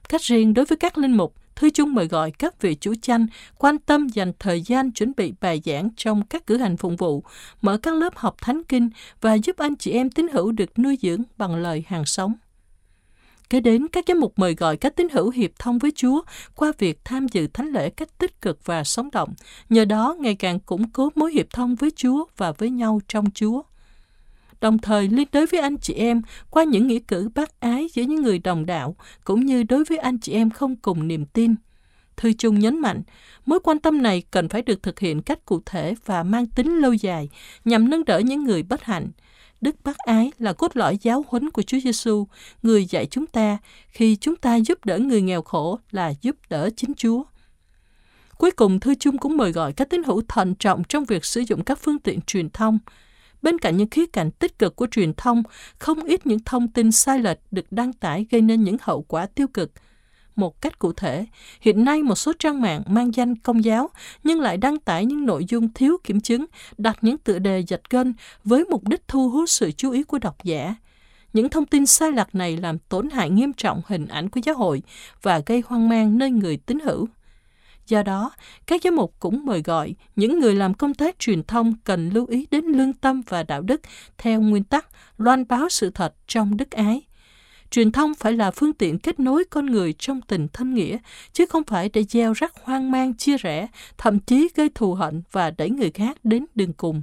Cách 0.09 0.23
riêng 0.23 0.55
đối 0.55 0.65
với 0.65 0.79
các 0.79 0.99
linh 0.99 1.17
mục, 1.17 1.35
Thư 1.57 1.71
chung 1.71 1.95
mời 1.95 2.07
gọi 2.07 2.31
các 2.31 2.63
vị 2.63 2.75
chủ 2.75 2.95
chanh 3.03 3.27
quan 3.59 3.79
tâm 3.79 4.09
dành 4.09 4.33
thời 4.39 4.63
gian 4.63 4.93
chuẩn 4.93 5.13
bị 5.17 5.33
bài 5.41 5.63
giảng 5.65 5.89
trong 5.97 6.27
các 6.27 6.47
cử 6.47 6.57
hành 6.57 6.77
phụng 6.77 6.97
vụ, 6.97 7.25
mở 7.63 7.79
các 7.79 7.95
lớp 7.95 8.17
học 8.17 8.37
thánh 8.41 8.63
kinh 8.65 8.91
và 9.21 9.35
giúp 9.35 9.57
anh 9.57 9.77
chị 9.77 9.91
em 9.91 10.11
tín 10.11 10.29
hữu 10.29 10.53
được 10.53 10.79
nuôi 10.79 10.99
dưỡng 11.03 11.23
bằng 11.37 11.55
lời 11.55 11.85
hàng 11.87 12.07
sống. 12.07 12.35
Kế 13.51 13.61
đến, 13.61 13.89
các 13.89 14.05
giám 14.09 14.21
mục 14.21 14.39
mời 14.39 14.55
gọi 14.55 14.77
các 14.77 14.97
tín 14.97 15.09
hữu 15.09 15.31
hiệp 15.31 15.51
thông 15.59 15.79
với 15.79 15.91
Chúa 15.95 16.23
qua 16.55 16.73
việc 16.79 17.05
tham 17.05 17.27
dự 17.29 17.47
thánh 17.47 17.69
lễ 17.69 17.91
cách 17.91 18.19
tích 18.19 18.41
cực 18.41 18.65
và 18.65 18.85
sống 18.85 19.09
động, 19.13 19.35
nhờ 19.69 19.85
đó 19.85 20.17
ngày 20.21 20.35
càng 20.35 20.61
củng 20.61 20.91
cố 20.91 21.09
mối 21.15 21.33
hiệp 21.33 21.47
thông 21.51 21.75
với 21.75 21.91
Chúa 21.97 22.25
và 22.37 22.53
với 22.53 22.71
nhau 22.71 23.01
trong 23.09 23.31
Chúa. 23.31 23.63
Đồng 24.61 24.79
thời 24.79 25.09
liên 25.09 25.29
đối 25.33 25.47
với 25.47 25.61
anh 25.61 25.77
chị 25.79 25.95
em 25.95 26.23
qua 26.51 26.65
những 26.65 26.87
nghĩa 26.87 26.99
cử 27.09 27.31
bác 27.35 27.61
ái 27.61 27.87
giữa 27.95 28.03
những 28.03 28.23
người 28.23 28.39
đồng 28.39 28.67
đạo, 28.67 28.97
cũng 29.25 29.47
như 29.47 29.63
đối 29.63 29.85
với 29.85 29.99
anh 29.99 30.19
chị 30.19 30.33
em 30.33 30.51
không 30.51 30.77
cùng 30.77 31.09
niềm 31.09 31.25
tin. 31.27 31.55
Thư 32.17 32.33
chung 32.33 32.59
nhấn 32.59 32.79
mạnh, 32.79 33.03
mối 33.47 33.61
quan 33.61 33.79
tâm 33.79 34.03
này 34.03 34.23
cần 34.31 34.49
phải 34.49 34.63
được 34.63 34.83
thực 34.83 34.99
hiện 34.99 35.23
cách 35.23 35.45
cụ 35.45 35.61
thể 35.67 35.95
và 36.05 36.23
mang 36.23 36.47
tính 36.47 36.79
lâu 36.79 36.93
dài 36.93 37.29
nhằm 37.65 37.91
nâng 37.91 38.05
đỡ 38.05 38.19
những 38.19 38.45
người 38.45 38.63
bất 38.63 38.83
hạnh, 38.83 39.09
Đức 39.61 39.77
bác 39.85 39.99
ái 39.99 40.33
là 40.39 40.53
cốt 40.53 40.77
lõi 40.77 40.99
giáo 41.03 41.25
huấn 41.29 41.51
của 41.51 41.63
Chúa 41.63 41.79
Giêsu, 41.85 42.27
người 42.63 42.85
dạy 42.85 43.07
chúng 43.07 43.27
ta 43.27 43.59
khi 43.89 44.17
chúng 44.17 44.37
ta 44.37 44.57
giúp 44.57 44.85
đỡ 44.85 44.99
người 44.99 45.23
nghèo 45.23 45.43
khổ 45.43 45.79
là 45.91 46.13
giúp 46.23 46.37
đỡ 46.49 46.71
chính 46.77 46.95
Chúa. 46.97 47.23
Cuối 48.39 48.51
cùng, 48.51 48.81
Thư 48.81 48.95
chung 48.95 49.19
cũng 49.19 49.37
mời 49.37 49.53
gọi 49.53 49.73
các 49.73 49.91
tín 49.91 50.03
hữu 50.03 50.23
thận 50.29 50.55
trọng 50.55 50.85
trong 50.85 51.05
việc 51.05 51.25
sử 51.25 51.41
dụng 51.41 51.65
các 51.65 51.79
phương 51.83 51.99
tiện 51.99 52.21
truyền 52.21 52.51
thông. 52.51 52.79
Bên 53.43 53.59
cạnh 53.59 53.77
những 53.77 53.91
khía 53.91 54.07
cạnh 54.07 54.31
tích 54.31 54.59
cực 54.59 54.77
của 54.77 54.87
truyền 54.91 55.15
thông, 55.15 55.43
không 55.79 56.05
ít 56.05 56.27
những 56.27 56.39
thông 56.45 56.69
tin 56.69 56.93
sai 56.93 57.19
lệch 57.19 57.39
được 57.51 57.73
đăng 57.73 57.93
tải 57.93 58.27
gây 58.31 58.41
nên 58.41 58.65
những 58.65 58.77
hậu 58.81 59.03
quả 59.03 59.27
tiêu 59.27 59.47
cực– 59.49 59.73
một 60.39 60.61
cách 60.61 60.79
cụ 60.79 60.93
thể. 60.93 61.27
Hiện 61.61 61.85
nay 61.85 62.03
một 62.03 62.15
số 62.15 62.33
trang 62.39 62.61
mạng 62.61 62.83
mang 62.87 63.15
danh 63.15 63.37
công 63.37 63.65
giáo 63.65 63.91
nhưng 64.25 64.41
lại 64.41 64.57
đăng 64.57 64.79
tải 64.79 65.07
những 65.07 65.27
nội 65.27 65.45
dung 65.49 65.73
thiếu 65.73 65.97
kiểm 66.05 66.21
chứng, 66.21 66.45
đặt 66.79 66.99
những 67.03 67.19
tựa 67.19 67.39
đề 67.39 67.65
giật 67.67 67.91
gân 67.91 68.15
với 68.45 68.65
mục 68.65 68.89
đích 68.89 69.09
thu 69.09 69.31
hút 69.31 69.49
sự 69.49 69.73
chú 69.73 69.91
ý 69.91 70.03
của 70.03 70.19
độc 70.19 70.45
giả. 70.45 70.75
Những 71.33 71.49
thông 71.49 71.67
tin 71.67 71.87
sai 71.87 72.13
lạc 72.13 72.35
này 72.35 72.57
làm 72.57 72.79
tổn 72.79 73.11
hại 73.11 73.31
nghiêm 73.31 73.53
trọng 73.53 73.83
hình 73.87 74.07
ảnh 74.07 74.29
của 74.29 74.41
giáo 74.45 74.55
hội 74.55 74.83
và 75.23 75.43
gây 75.47 75.63
hoang 75.67 75.89
mang 75.89 76.19
nơi 76.19 76.31
người 76.31 76.57
tín 76.57 76.79
hữu. 76.81 77.09
Do 77.87 78.03
đó, 78.03 78.31
các 78.67 78.81
giám 78.85 78.97
mục 78.97 79.15
cũng 79.19 79.47
mời 79.47 79.63
gọi 79.63 79.95
những 80.17 80.41
người 80.41 80.55
làm 80.55 80.75
công 80.75 80.95
tác 80.95 81.19
truyền 81.19 81.43
thông 81.43 81.75
cần 81.85 82.11
lưu 82.11 82.27
ý 82.27 82.47
đến 82.51 82.65
lương 82.65 82.93
tâm 82.93 83.23
và 83.29 83.43
đạo 83.43 83.63
đức 83.63 83.81
theo 84.19 84.41
nguyên 84.41 84.65
tắc 84.65 84.87
loan 85.19 85.45
báo 85.49 85.69
sự 85.69 85.91
thật 85.91 86.15
trong 86.27 86.57
đức 86.57 86.71
ái. 86.71 87.08
Truyền 87.71 87.93
thông 87.93 88.15
phải 88.15 88.33
là 88.33 88.51
phương 88.51 88.73
tiện 88.73 88.99
kết 88.99 89.21
nối 89.21 89.45
con 89.51 89.67
người 89.67 89.95
trong 89.99 90.21
tình 90.21 90.49
thân 90.53 90.75
nghĩa, 90.75 90.99
chứ 91.33 91.47
không 91.47 91.65
phải 91.65 91.89
để 91.89 92.05
gieo 92.05 92.33
rắc 92.33 92.53
hoang 92.63 92.91
mang, 92.91 93.15
chia 93.15 93.37
rẽ, 93.37 93.69
thậm 93.99 94.19
chí 94.19 94.49
gây 94.55 94.69
thù 94.75 94.95
hận 94.95 95.23
và 95.33 95.51
đẩy 95.51 95.71
người 95.71 95.91
khác 95.91 96.19
đến 96.25 96.47
đường 96.55 96.73
cùng. 96.73 97.03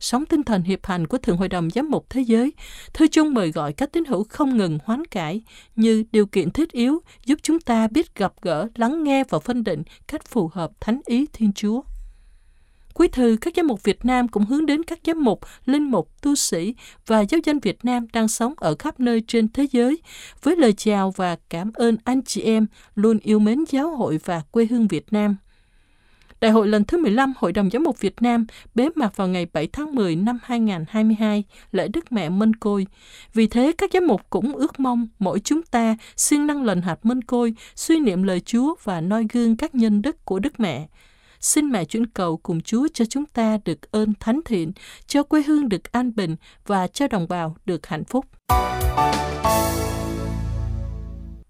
Sống 0.00 0.26
tinh 0.26 0.42
thần 0.42 0.62
hiệp 0.62 0.86
hành 0.86 1.06
của 1.06 1.18
Thượng 1.18 1.36
Hội 1.36 1.48
đồng 1.48 1.70
Giám 1.70 1.90
mục 1.90 2.06
Thế 2.10 2.20
giới, 2.20 2.52
Thư 2.92 3.08
chung 3.08 3.34
mời 3.34 3.50
gọi 3.50 3.72
các 3.72 3.92
tín 3.92 4.04
hữu 4.04 4.24
không 4.28 4.56
ngừng 4.56 4.78
hoán 4.84 5.04
cải 5.04 5.42
như 5.76 6.04
điều 6.12 6.26
kiện 6.26 6.50
thiết 6.50 6.72
yếu 6.72 7.02
giúp 7.24 7.38
chúng 7.42 7.60
ta 7.60 7.88
biết 7.88 8.14
gặp 8.14 8.32
gỡ, 8.42 8.68
lắng 8.74 9.04
nghe 9.04 9.24
và 9.28 9.38
phân 9.38 9.64
định 9.64 9.82
cách 10.08 10.24
phù 10.24 10.50
hợp 10.52 10.70
thánh 10.80 11.00
ý 11.06 11.26
Thiên 11.32 11.52
Chúa. 11.52 11.82
Quý 13.00 13.08
thư 13.08 13.36
các 13.40 13.54
giám 13.56 13.66
mục 13.66 13.82
Việt 13.82 14.04
Nam 14.04 14.28
cũng 14.28 14.44
hướng 14.44 14.66
đến 14.66 14.82
các 14.82 14.98
giám 15.06 15.24
mục, 15.24 15.40
linh 15.66 15.90
mục, 15.90 16.22
tu 16.22 16.34
sĩ 16.34 16.74
và 17.06 17.20
giáo 17.20 17.40
dân 17.44 17.58
Việt 17.58 17.84
Nam 17.84 18.06
đang 18.12 18.28
sống 18.28 18.54
ở 18.56 18.74
khắp 18.78 19.00
nơi 19.00 19.22
trên 19.26 19.48
thế 19.48 19.66
giới 19.72 20.02
với 20.42 20.56
lời 20.56 20.72
chào 20.72 21.10
và 21.10 21.36
cảm 21.50 21.72
ơn 21.74 21.96
anh 22.04 22.22
chị 22.22 22.42
em 22.42 22.66
luôn 22.94 23.18
yêu 23.22 23.38
mến 23.38 23.64
giáo 23.70 23.96
hội 23.96 24.18
và 24.24 24.42
quê 24.50 24.66
hương 24.70 24.88
Việt 24.88 25.12
Nam. 25.12 25.36
Đại 26.40 26.50
hội 26.50 26.68
lần 26.68 26.84
thứ 26.84 26.98
15 26.98 27.32
Hội 27.36 27.52
đồng 27.52 27.70
Giám 27.70 27.82
mục 27.82 28.00
Việt 28.00 28.22
Nam 28.22 28.46
bế 28.74 28.88
mạc 28.94 29.16
vào 29.16 29.28
ngày 29.28 29.46
7 29.52 29.66
tháng 29.66 29.94
10 29.94 30.16
năm 30.16 30.38
2022, 30.42 31.44
lễ 31.72 31.88
Đức 31.88 32.12
Mẹ 32.12 32.28
Mân 32.28 32.56
Côi. 32.56 32.86
Vì 33.34 33.46
thế, 33.46 33.72
các 33.78 33.90
giám 33.92 34.06
mục 34.06 34.20
cũng 34.30 34.56
ước 34.56 34.80
mong 34.80 35.08
mỗi 35.18 35.40
chúng 35.40 35.62
ta 35.62 35.96
siêng 36.16 36.46
năng 36.46 36.62
lần 36.62 36.80
hạt 36.80 36.98
Mân 37.02 37.24
Côi, 37.24 37.54
suy 37.74 38.00
niệm 38.00 38.22
lời 38.22 38.40
Chúa 38.40 38.74
và 38.84 39.00
noi 39.00 39.26
gương 39.32 39.56
các 39.56 39.74
nhân 39.74 40.02
đức 40.02 40.24
của 40.24 40.38
Đức 40.38 40.60
Mẹ 40.60 40.88
xin 41.40 41.70
mẹ 41.70 41.84
chuyển 41.84 42.06
cầu 42.06 42.36
cùng 42.36 42.60
Chúa 42.60 42.88
cho 42.94 43.04
chúng 43.04 43.26
ta 43.26 43.58
được 43.64 43.90
ơn 43.90 44.12
thánh 44.20 44.40
thiện, 44.44 44.72
cho 45.06 45.22
quê 45.22 45.42
hương 45.42 45.68
được 45.68 45.92
an 45.92 46.14
bình 46.16 46.36
và 46.66 46.86
cho 46.86 47.08
đồng 47.08 47.28
bào 47.28 47.56
được 47.64 47.86
hạnh 47.86 48.04
phúc. 48.04 48.24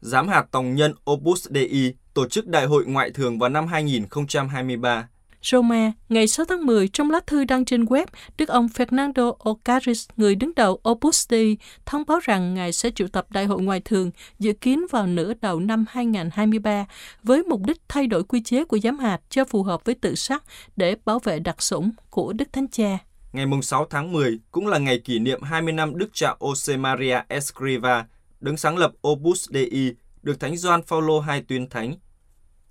Giám 0.01 0.29
hạt 0.29 0.47
Tòng 0.51 0.75
nhân 0.75 0.95
Opus 1.11 1.49
Dei 1.51 1.95
tổ 2.15 2.29
chức 2.29 2.47
Đại 2.47 2.67
hội 2.67 2.85
Ngoại 2.87 3.11
thường 3.11 3.39
vào 3.39 3.51
năm 3.51 3.67
2023 3.67 5.09
Roma, 5.43 5.93
ngày 6.09 6.27
6 6.27 6.47
tháng 6.47 6.67
10, 6.67 6.89
trong 6.89 7.11
lá 7.11 7.21
thư 7.27 7.45
đăng 7.45 7.65
trên 7.65 7.85
web, 7.85 8.07
Đức 8.39 8.49
ông 8.49 8.67
Fernando 8.67 9.33
Ocaris, 9.39 10.09
người 10.17 10.35
đứng 10.35 10.53
đầu 10.57 10.81
Opus 10.91 11.27
Dei, 11.29 11.57
thông 11.87 12.05
báo 12.07 12.19
rằng 12.23 12.55
Ngài 12.55 12.73
sẽ 12.73 12.91
triệu 12.91 13.09
tập 13.09 13.27
đại 13.31 13.47
hội 13.47 13.63
ngoại 13.63 13.81
thường 13.81 14.11
dự 14.39 14.53
kiến 14.53 14.87
vào 14.91 15.07
nửa 15.07 15.33
đầu 15.41 15.61
năm 15.61 15.85
2023 15.89 16.87
với 17.23 17.43
mục 17.43 17.61
đích 17.67 17.81
thay 17.89 18.07
đổi 18.07 18.25
quy 18.25 18.43
chế 18.43 18.65
của 18.65 18.79
giám 18.79 18.99
hạt 18.99 19.21
cho 19.31 19.45
phù 19.45 19.63
hợp 19.63 19.85
với 19.85 19.95
tự 19.95 20.15
sắc 20.15 20.45
để 20.77 20.97
bảo 21.05 21.19
vệ 21.19 21.39
đặc 21.39 21.63
sủng 21.63 21.91
của 22.11 22.33
Đức 22.33 22.53
Thánh 22.53 22.69
Cha. 22.69 22.99
Ngày 23.33 23.47
6 23.63 23.87
tháng 23.91 24.13
10 24.13 24.39
cũng 24.51 24.67
là 24.67 24.79
ngày 24.79 24.99
kỷ 24.99 25.19
niệm 25.19 25.43
20 25.43 25.73
năm 25.73 25.99
Đức 25.99 26.09
cha 26.13 26.35
Jose 26.39 26.81
Maria 26.81 27.19
Escriva, 27.29 28.07
đứng 28.41 28.57
sáng 28.57 28.77
lập 28.77 28.93
Opus 29.09 29.51
Dei, 29.51 29.95
được 30.23 30.41
Thánh 30.41 30.57
Gioan 30.57 30.83
Phaolô 30.83 31.25
II 31.33 31.41
tuyên 31.49 31.69
thánh. 31.69 31.95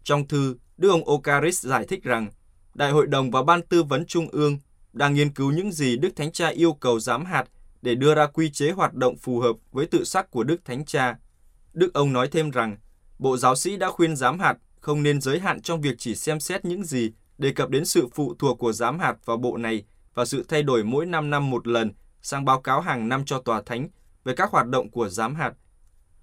Trong 0.03 0.27
thư, 0.27 0.55
Đức 0.77 0.89
ông 0.89 1.09
Ocaris 1.09 1.65
giải 1.65 1.85
thích 1.85 2.03
rằng, 2.03 2.27
Đại 2.73 2.91
hội 2.91 3.07
đồng 3.07 3.31
và 3.31 3.43
Ban 3.43 3.61
tư 3.61 3.83
vấn 3.83 4.05
Trung 4.05 4.27
ương 4.31 4.57
đang 4.93 5.13
nghiên 5.13 5.33
cứu 5.33 5.51
những 5.51 5.71
gì 5.71 5.97
Đức 5.97 6.09
Thánh 6.15 6.31
Cha 6.31 6.47
yêu 6.47 6.73
cầu 6.73 6.99
giám 6.99 7.25
hạt 7.25 7.45
để 7.81 7.95
đưa 7.95 8.15
ra 8.15 8.25
quy 8.25 8.49
chế 8.49 8.71
hoạt 8.71 8.93
động 8.93 9.17
phù 9.17 9.39
hợp 9.39 9.55
với 9.71 9.85
tự 9.85 10.03
sắc 10.03 10.31
của 10.31 10.43
Đức 10.43 10.65
Thánh 10.65 10.85
Cha. 10.85 11.17
Đức 11.73 11.93
ông 11.93 12.13
nói 12.13 12.27
thêm 12.27 12.51
rằng, 12.51 12.77
Bộ 13.19 13.37
giáo 13.37 13.55
sĩ 13.55 13.77
đã 13.77 13.91
khuyên 13.91 14.15
giám 14.15 14.39
hạt 14.39 14.57
không 14.79 15.03
nên 15.03 15.21
giới 15.21 15.39
hạn 15.39 15.61
trong 15.61 15.81
việc 15.81 15.95
chỉ 15.97 16.15
xem 16.15 16.39
xét 16.39 16.65
những 16.65 16.83
gì 16.83 17.11
đề 17.37 17.51
cập 17.51 17.69
đến 17.69 17.85
sự 17.85 18.07
phụ 18.13 18.35
thuộc 18.39 18.59
của 18.59 18.71
giám 18.71 18.99
hạt 18.99 19.15
vào 19.25 19.37
bộ 19.37 19.57
này 19.57 19.83
và 20.13 20.25
sự 20.25 20.45
thay 20.47 20.63
đổi 20.63 20.83
mỗi 20.83 21.05
5 21.05 21.29
năm 21.29 21.49
một 21.49 21.67
lần 21.67 21.91
sang 22.21 22.45
báo 22.45 22.61
cáo 22.61 22.81
hàng 22.81 23.09
năm 23.09 23.25
cho 23.25 23.41
tòa 23.41 23.61
thánh 23.61 23.87
về 24.23 24.33
các 24.35 24.51
hoạt 24.51 24.67
động 24.67 24.91
của 24.91 25.09
giám 25.09 25.35
hạt. 25.35 25.53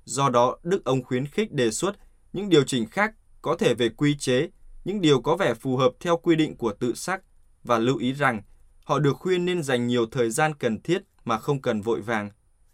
Do 0.04 0.28
đó, 0.28 0.56
Đức 0.62 0.84
ông 0.84 1.04
khuyến 1.04 1.26
khích 1.26 1.52
đề 1.52 1.70
xuất 1.70 1.96
những 2.32 2.48
điều 2.48 2.64
chỉnh 2.64 2.86
khác 2.86 3.14
có 3.42 3.56
thể 3.56 3.74
về 3.74 3.88
quy 3.88 4.16
chế, 4.16 4.48
những 4.86 5.00
điều 5.00 5.20
có 5.20 5.36
vẻ 5.36 5.54
phù 5.54 5.76
hợp 5.76 5.92
theo 6.00 6.16
quy 6.16 6.36
định 6.36 6.56
của 6.56 6.72
tự 6.72 6.94
sắc 6.94 7.22
và 7.64 7.78
lưu 7.78 7.98
ý 7.98 8.12
rằng 8.12 8.42
họ 8.84 8.98
được 8.98 9.16
khuyên 9.16 9.44
nên 9.44 9.62
dành 9.62 9.86
nhiều 9.86 10.06
thời 10.06 10.30
gian 10.30 10.54
cần 10.54 10.82
thiết 10.82 11.02
mà 11.24 11.38
không 11.38 11.62
cần 11.62 11.80
vội 11.80 12.00
vàng. 12.00 12.30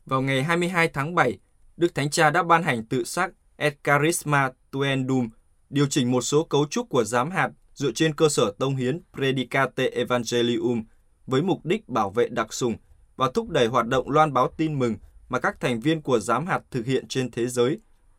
Vào 0.07 0.23
ngày 0.23 0.42
22 0.42 0.88
tháng 0.88 1.14
7, 1.14 1.38
Đức 1.76 1.95
Thánh 1.95 2.11
Cha 2.11 2.31
đã 2.31 2.42
ban 2.42 2.62
hành 2.62 2.87
tự 2.87 3.04
sắc 3.04 3.31
Et 3.57 3.75
Charisma 3.85 4.50
Tuendum, 4.71 5.28
điều 5.71 5.87
chỉnh 5.87 6.11
một 6.11 6.21
số 6.21 6.45
cấu 6.45 6.66
trúc 6.66 6.88
của 6.88 7.04
giám 7.04 7.31
hạt 7.31 7.50
dựa 7.75 7.92
trên 7.92 8.14
cơ 8.14 8.28
sở 8.28 8.52
tông 8.59 8.76
hiến 8.76 9.00
Predicate 9.12 9.88
Evangelium 9.88 10.85
với 11.26 11.42
mục 11.42 11.66
đích 11.66 11.88
bảo 11.88 12.11
vệ 12.11 12.28
đặc 12.28 12.52
sủng 12.52 12.76
và 13.16 13.31
thúc 13.35 13.49
đẩy 13.49 13.66
hoạt 13.66 13.87
động 13.87 14.11
loan 14.11 14.33
báo 14.33 14.50
tin 14.57 14.78
mừng 14.78 14.97
mà 15.28 15.40
các 15.40 15.61
thành 15.61 15.81
viên 15.81 16.02
của 16.02 16.19
giám 16.19 16.47
hạt 16.47 16.61
thực 16.71 16.87
hiện 16.87 17.09
trên 17.09 17.31
thế 17.31 17.47
giới 17.47 17.78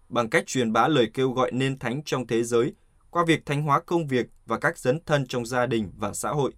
bằng 0.09 0.29
cách 0.29 0.43
truyền 0.47 0.73
bá 0.73 0.87
lời 0.87 1.11
kêu 1.13 1.31
gọi 1.31 1.51
nên 1.51 1.79
thánh 1.79 2.01
trong 2.05 2.27
thế 2.27 2.43
giới 2.43 2.73
qua 3.13 3.25
việc 3.25 3.45
thánh 3.45 3.63
hóa 3.63 3.79
công 3.79 4.07
việc 4.07 4.27
và 4.45 4.59
các 4.59 4.77
dấn 4.77 4.99
thân 5.05 5.27
trong 5.27 5.45
gia 5.45 5.65
đình 5.65 5.91
và 5.97 6.13
xã 6.13 6.29
hội. 6.29 6.53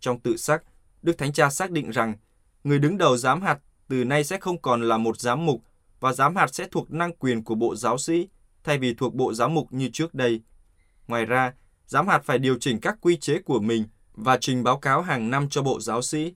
Trong 0.00 0.20
tự 0.20 0.36
sắc, 0.36 0.62
Đức 1.02 1.18
Thánh 1.18 1.32
Cha 1.32 1.50
xác 1.50 1.70
định 1.70 1.90
rằng 1.90 2.14
người 2.64 2.78
đứng 2.78 2.98
đầu 2.98 3.16
giám 3.16 3.42
hạt 3.42 3.58
từ 3.88 4.04
nay 4.04 4.24
sẽ 4.24 4.38
không 4.40 4.62
còn 4.62 4.82
là 4.82 4.98
một 4.98 5.20
giám 5.20 5.46
mục 5.46 5.62
và 6.00 6.12
giám 6.12 6.36
hạt 6.36 6.54
sẽ 6.54 6.68
thuộc 6.70 6.90
năng 6.90 7.12
quyền 7.12 7.44
của 7.44 7.54
bộ 7.54 7.76
giáo 7.76 7.98
sĩ 7.98 8.28
thay 8.64 8.78
vì 8.78 8.94
thuộc 8.94 9.14
bộ 9.14 9.32
giám 9.32 9.54
mục 9.54 9.72
như 9.72 9.90
trước 9.92 10.14
đây. 10.14 10.40
Ngoài 11.06 11.24
ra, 11.24 11.52
giám 11.86 12.08
hạt 12.08 12.22
phải 12.24 12.38
điều 12.38 12.58
chỉnh 12.60 12.80
các 12.80 12.96
quy 13.00 13.16
chế 13.16 13.38
của 13.38 13.60
mình 13.60 13.84
và 14.12 14.38
trình 14.40 14.62
báo 14.62 14.78
cáo 14.78 15.02
hàng 15.02 15.30
năm 15.30 15.48
cho 15.48 15.62
bộ 15.62 15.80
giáo 15.80 16.02
sĩ. 16.02 16.34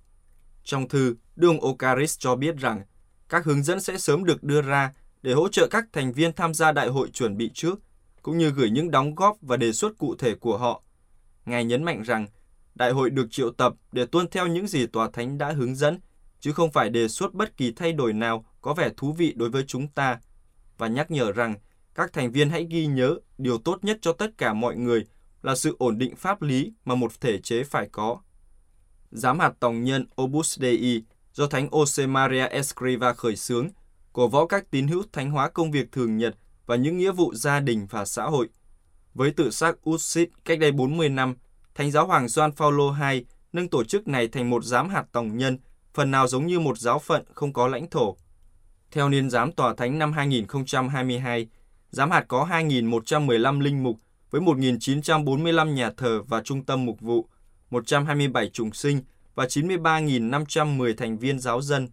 Trong 0.64 0.88
thư, 0.88 1.14
Đức 1.36 1.48
ông 1.48 1.60
Ocaris 1.60 2.18
cho 2.18 2.36
biết 2.36 2.56
rằng 2.56 2.82
các 3.28 3.44
hướng 3.44 3.62
dẫn 3.62 3.80
sẽ 3.80 3.98
sớm 3.98 4.24
được 4.24 4.42
đưa 4.42 4.62
ra 4.62 4.92
để 5.22 5.32
hỗ 5.32 5.48
trợ 5.48 5.68
các 5.70 5.84
thành 5.92 6.12
viên 6.12 6.32
tham 6.32 6.54
gia 6.54 6.72
đại 6.72 6.88
hội 6.88 7.08
chuẩn 7.08 7.36
bị 7.36 7.50
trước, 7.54 7.78
cũng 8.22 8.38
như 8.38 8.50
gửi 8.50 8.70
những 8.70 8.90
đóng 8.90 9.14
góp 9.14 9.36
và 9.40 9.56
đề 9.56 9.72
xuất 9.72 9.98
cụ 9.98 10.14
thể 10.18 10.34
của 10.34 10.58
họ. 10.58 10.82
Ngài 11.46 11.64
nhấn 11.64 11.84
mạnh 11.84 12.02
rằng 12.02 12.26
đại 12.74 12.90
hội 12.90 13.10
được 13.10 13.26
triệu 13.30 13.50
tập 13.50 13.74
để 13.92 14.06
tuân 14.06 14.28
theo 14.28 14.46
những 14.46 14.66
gì 14.66 14.86
tòa 14.86 15.10
thánh 15.12 15.38
đã 15.38 15.52
hướng 15.52 15.74
dẫn, 15.74 16.00
chứ 16.40 16.52
không 16.52 16.72
phải 16.72 16.90
đề 16.90 17.08
xuất 17.08 17.34
bất 17.34 17.56
kỳ 17.56 17.72
thay 17.72 17.92
đổi 17.92 18.12
nào 18.12 18.44
có 18.60 18.74
vẻ 18.74 18.90
thú 18.96 19.12
vị 19.12 19.32
đối 19.36 19.50
với 19.50 19.64
chúng 19.66 19.88
ta, 19.88 20.20
và 20.78 20.88
nhắc 20.88 21.10
nhở 21.10 21.32
rằng 21.32 21.54
các 21.94 22.12
thành 22.12 22.32
viên 22.32 22.50
hãy 22.50 22.66
ghi 22.70 22.86
nhớ 22.86 23.18
điều 23.38 23.58
tốt 23.58 23.84
nhất 23.84 23.98
cho 24.02 24.12
tất 24.12 24.38
cả 24.38 24.52
mọi 24.52 24.76
người 24.76 25.06
là 25.42 25.54
sự 25.54 25.76
ổn 25.78 25.98
định 25.98 26.16
pháp 26.16 26.42
lý 26.42 26.72
mà 26.84 26.94
một 26.94 27.20
thể 27.20 27.38
chế 27.38 27.64
phải 27.64 27.88
có. 27.92 28.20
Giám 29.10 29.38
hạt 29.38 29.52
tòng 29.60 29.84
nhân 29.84 30.06
Obus 30.22 30.58
Dei 30.60 31.02
do 31.32 31.46
Thánh 31.46 31.68
Jose 31.68 32.08
Maria 32.08 32.46
Escriva 32.46 33.12
khởi 33.12 33.36
xướng, 33.36 33.68
cổ 34.12 34.28
võ 34.28 34.46
các 34.46 34.70
tín 34.70 34.88
hữu 34.88 35.02
thánh 35.12 35.30
hóa 35.30 35.48
công 35.48 35.70
việc 35.70 35.92
thường 35.92 36.16
nhật 36.16 36.36
và 36.72 36.76
những 36.76 36.98
nghĩa 36.98 37.12
vụ 37.12 37.34
gia 37.34 37.60
đình 37.60 37.86
và 37.90 38.04
xã 38.04 38.24
hội. 38.24 38.48
Với 39.14 39.30
tự 39.30 39.50
xác 39.50 39.90
Utsit 39.90 40.28
cách 40.44 40.58
đây 40.58 40.72
40 40.72 41.08
năm, 41.08 41.34
Thánh 41.74 41.90
giáo 41.90 42.06
hoàng 42.06 42.28
Gioan 42.28 42.52
Phaolô 42.52 42.94
II 43.10 43.24
nâng 43.52 43.68
tổ 43.68 43.84
chức 43.84 44.08
này 44.08 44.28
thành 44.28 44.50
một 44.50 44.64
giám 44.64 44.88
hạt 44.88 45.04
tổng 45.12 45.36
nhân, 45.38 45.58
phần 45.94 46.10
nào 46.10 46.28
giống 46.28 46.46
như 46.46 46.60
một 46.60 46.78
giáo 46.78 46.98
phận 46.98 47.24
không 47.34 47.52
có 47.52 47.68
lãnh 47.68 47.90
thổ. 47.90 48.16
Theo 48.90 49.08
niên 49.08 49.30
giám 49.30 49.52
tòa 49.52 49.74
thánh 49.74 49.98
năm 49.98 50.12
2022, 50.12 51.48
giám 51.90 52.10
hạt 52.10 52.24
có 52.28 52.48
2.115 52.50 53.60
linh 53.60 53.82
mục 53.82 53.96
với 54.30 54.40
1.945 54.40 55.72
nhà 55.72 55.90
thờ 55.96 56.22
và 56.28 56.42
trung 56.42 56.64
tâm 56.64 56.84
mục 56.84 57.00
vụ, 57.00 57.28
127 57.70 58.48
trùng 58.48 58.72
sinh 58.72 59.00
và 59.34 59.44
93.510 59.44 60.94
thành 60.96 61.18
viên 61.18 61.38
giáo 61.38 61.62
dân. 61.62 61.88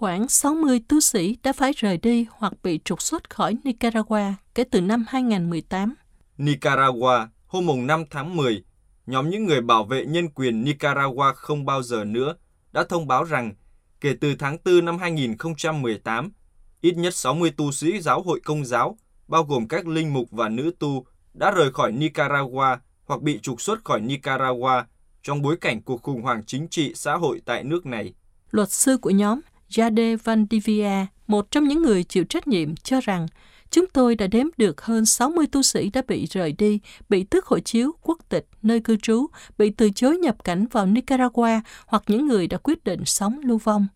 Khoảng 0.00 0.28
60 0.28 0.80
tu 0.88 1.00
sĩ 1.00 1.36
đã 1.42 1.52
phải 1.52 1.72
rời 1.76 1.98
đi 1.98 2.26
hoặc 2.30 2.52
bị 2.62 2.80
trục 2.84 3.02
xuất 3.02 3.30
khỏi 3.30 3.56
Nicaragua 3.64 4.32
kể 4.54 4.64
từ 4.64 4.80
năm 4.80 5.04
2018. 5.08 5.94
Nicaragua, 6.38 7.26
hôm 7.46 7.86
5 7.86 8.04
tháng 8.10 8.36
10, 8.36 8.64
nhóm 9.06 9.30
những 9.30 9.46
người 9.46 9.60
bảo 9.60 9.84
vệ 9.84 10.06
nhân 10.06 10.28
quyền 10.28 10.64
Nicaragua 10.64 11.32
không 11.36 11.64
bao 11.64 11.82
giờ 11.82 12.04
nữa 12.04 12.34
đã 12.72 12.84
thông 12.88 13.06
báo 13.06 13.24
rằng 13.24 13.54
kể 14.00 14.14
từ 14.20 14.34
tháng 14.38 14.56
4 14.64 14.84
năm 14.84 14.98
2018, 14.98 16.32
ít 16.80 16.96
nhất 16.96 17.14
60 17.14 17.50
tu 17.56 17.72
sĩ 17.72 18.00
giáo 18.00 18.22
hội 18.22 18.40
công 18.44 18.64
giáo, 18.64 18.98
bao 19.28 19.44
gồm 19.44 19.68
các 19.68 19.86
linh 19.86 20.12
mục 20.12 20.28
và 20.30 20.48
nữ 20.48 20.72
tu, 20.78 21.06
đã 21.34 21.50
rời 21.50 21.72
khỏi 21.72 21.92
Nicaragua 21.92 22.76
hoặc 23.04 23.22
bị 23.22 23.38
trục 23.42 23.60
xuất 23.60 23.84
khỏi 23.84 24.00
Nicaragua 24.00 24.82
trong 25.22 25.42
bối 25.42 25.56
cảnh 25.56 25.82
cuộc 25.82 26.02
khủng 26.02 26.22
hoảng 26.22 26.42
chính 26.46 26.68
trị 26.68 26.92
xã 26.94 27.16
hội 27.16 27.40
tại 27.44 27.64
nước 27.64 27.86
này. 27.86 28.14
Luật 28.50 28.70
sư 28.70 28.98
của 28.98 29.10
nhóm 29.10 29.40
Jade 29.70 30.16
Van 30.24 30.46
Divia, 30.50 31.06
một 31.26 31.50
trong 31.50 31.68
những 31.68 31.82
người 31.82 32.04
chịu 32.04 32.24
trách 32.24 32.48
nhiệm, 32.48 32.76
cho 32.76 33.00
rằng 33.00 33.26
chúng 33.70 33.86
tôi 33.92 34.14
đã 34.14 34.26
đếm 34.26 34.46
được 34.56 34.80
hơn 34.80 35.06
60 35.06 35.46
tu 35.52 35.62
sĩ 35.62 35.90
đã 35.90 36.02
bị 36.08 36.26
rời 36.26 36.52
đi, 36.52 36.80
bị 37.08 37.24
tước 37.24 37.46
hộ 37.46 37.58
chiếu, 37.58 37.92
quốc 38.02 38.18
tịch, 38.28 38.46
nơi 38.62 38.80
cư 38.80 38.96
trú, 38.96 39.26
bị 39.58 39.70
từ 39.70 39.90
chối 39.94 40.18
nhập 40.18 40.44
cảnh 40.44 40.66
vào 40.66 40.86
Nicaragua 40.86 41.60
hoặc 41.86 42.02
những 42.06 42.26
người 42.26 42.46
đã 42.46 42.58
quyết 42.58 42.84
định 42.84 43.04
sống 43.04 43.40
lưu 43.44 43.58
vong. 43.58 43.86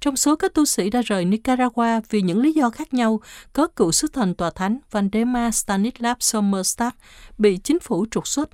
Trong 0.00 0.16
số 0.16 0.36
các 0.36 0.54
tu 0.54 0.64
sĩ 0.64 0.90
đã 0.90 1.02
rời 1.02 1.24
Nicaragua 1.24 2.00
vì 2.10 2.22
những 2.22 2.40
lý 2.40 2.52
do 2.52 2.70
khác 2.70 2.94
nhau, 2.94 3.20
có 3.52 3.66
cựu 3.66 3.92
sứ 3.92 4.08
thần 4.08 4.34
tòa 4.34 4.50
thánh 4.50 4.78
Vandema 4.90 5.50
Stanislav 5.50 6.16
Sommerstadt 6.20 6.96
bị 7.38 7.58
chính 7.64 7.80
phủ 7.80 8.06
trục 8.10 8.26
xuất, 8.26 8.48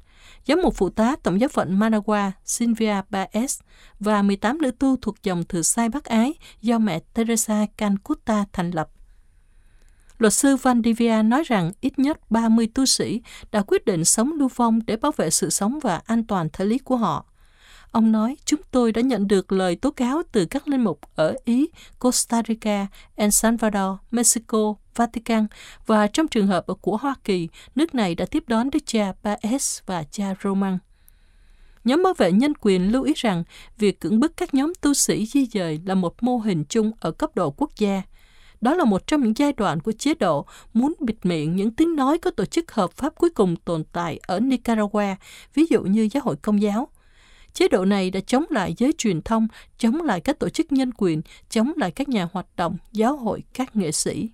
giám 0.47 0.63
mục 0.63 0.75
phụ 0.77 0.91
tá 0.91 1.17
Tổng 1.23 1.41
giáo 1.41 1.49
phận 1.49 1.79
Managua 1.79 2.31
Silvia 2.45 3.01
Baez 3.11 3.61
và 4.01 4.23
18 4.23 4.63
nữ 4.63 4.71
tu 4.71 4.97
thuộc 4.97 5.23
dòng 5.23 5.45
thừa 5.45 5.63
sai 5.63 5.89
Bắc 5.89 6.05
Ái 6.05 6.35
do 6.61 6.79
mẹ 6.79 7.01
Teresa 7.15 7.67
Cancuta 7.77 8.45
thành 8.53 8.71
lập. 8.71 8.89
Luật 10.19 10.33
sư 10.33 10.57
Van 10.57 10.83
Divia 10.85 11.23
nói 11.23 11.43
rằng 11.47 11.73
ít 11.81 11.99
nhất 11.99 12.31
30 12.31 12.69
tu 12.75 12.87
sĩ 12.87 13.23
đã 13.53 13.63
quyết 13.67 13.85
định 13.85 14.05
sống 14.05 14.33
lưu 14.33 14.49
vong 14.57 14.81
để 14.87 14.97
bảo 14.97 15.13
vệ 15.17 15.31
sự 15.31 15.51
sống 15.51 15.79
và 15.83 16.01
an 16.05 16.25
toàn 16.25 16.49
thể 16.53 16.65
lý 16.65 16.79
của 16.79 16.97
họ. 16.97 17.27
Ông 17.91 18.13
nói, 18.13 18.37
chúng 18.45 18.61
tôi 18.71 18.93
đã 18.93 19.03
nhận 19.03 19.29
được 19.29 19.53
lời 19.53 19.77
tố 19.77 19.91
cáo 19.91 20.23
từ 20.33 20.47
các 20.47 20.69
linh 20.69 20.85
mục 20.85 21.01
ở 21.15 21.35
Ý, 21.45 21.69
Costa 21.99 22.43
Rica, 22.49 22.87
El 23.15 23.31
Salvador, 23.31 23.97
Mexico, 24.11 24.75
Vatican 24.97 25.47
và 25.87 26.07
trong 26.07 26.29
trường 26.29 26.47
hợp 26.47 26.67
ở 26.67 26.75
của 26.75 26.97
Hoa 26.97 27.15
Kỳ, 27.25 27.49
nước 27.75 27.95
này 27.95 28.15
đã 28.15 28.27
tiếp 28.27 28.45
đón 28.47 28.71
đức 28.71 28.79
cha 28.87 29.13
Baez 29.23 29.81
và 29.87 30.05
cha 30.11 30.35
Roman. 30.43 30.79
Nhóm 31.85 32.03
bảo 32.03 32.15
vệ 32.15 32.33
nhân 32.33 32.53
quyền 32.61 32.93
lưu 32.93 33.03
ý 33.03 33.13
rằng 33.17 33.45
việc 33.79 34.01
cưỡng 34.01 34.21
bức 34.21 34.37
các 34.37 34.55
nhóm 34.55 34.73
tu 34.81 34.95
sĩ 34.95 35.27
di 35.27 35.47
dời 35.47 35.81
là 35.85 35.95
một 35.95 36.23
mô 36.23 36.39
hình 36.39 36.65
chung 36.69 36.93
ở 37.01 37.11
cấp 37.11 37.31
độ 37.35 37.51
quốc 37.51 37.71
gia. 37.79 38.03
Đó 38.61 38.75
là 38.75 38.85
một 38.85 39.07
trong 39.07 39.23
những 39.23 39.33
giai 39.37 39.53
đoạn 39.53 39.81
của 39.81 39.93
chế 39.93 40.15
độ 40.15 40.47
muốn 40.75 40.95
bịt 41.01 41.17
miệng 41.23 41.57
những 41.57 41.71
tiếng 41.71 41.97
nói 41.97 42.19
có 42.19 42.31
tổ 42.31 42.45
chức 42.45 42.73
hợp 42.73 42.93
pháp 42.93 43.15
cuối 43.15 43.31
cùng 43.31 43.57
tồn 43.57 43.85
tại 43.93 44.21
ở 44.27 44.41
Nicaragua, 44.41 45.15
ví 45.55 45.67
dụ 45.71 45.83
như 45.83 46.09
giáo 46.13 46.23
hội 46.25 46.37
công 46.37 46.63
giáo. 46.63 46.89
Chế 47.53 47.69
độ 47.69 47.85
này 47.85 48.11
đã 48.11 48.21
chống 48.21 48.45
lại 48.51 48.75
giới 48.79 48.93
truyền 48.99 49.23
thông, 49.23 49.49
chống 49.79 50.03
lại 50.03 50.21
các 50.21 50.39
tổ 50.39 50.49
chức 50.49 50.73
nhân 50.73 50.91
quyền, 50.97 51.23
chống 51.51 51.73
lại 51.77 51.91
các 51.91 52.09
nhà 52.09 52.29
hoạt 52.33 52.47
động, 52.57 52.77
giáo 52.93 53.17
hội, 53.17 53.43
các 53.55 53.77
nghệ 53.77 53.93
sĩ. 53.93 54.29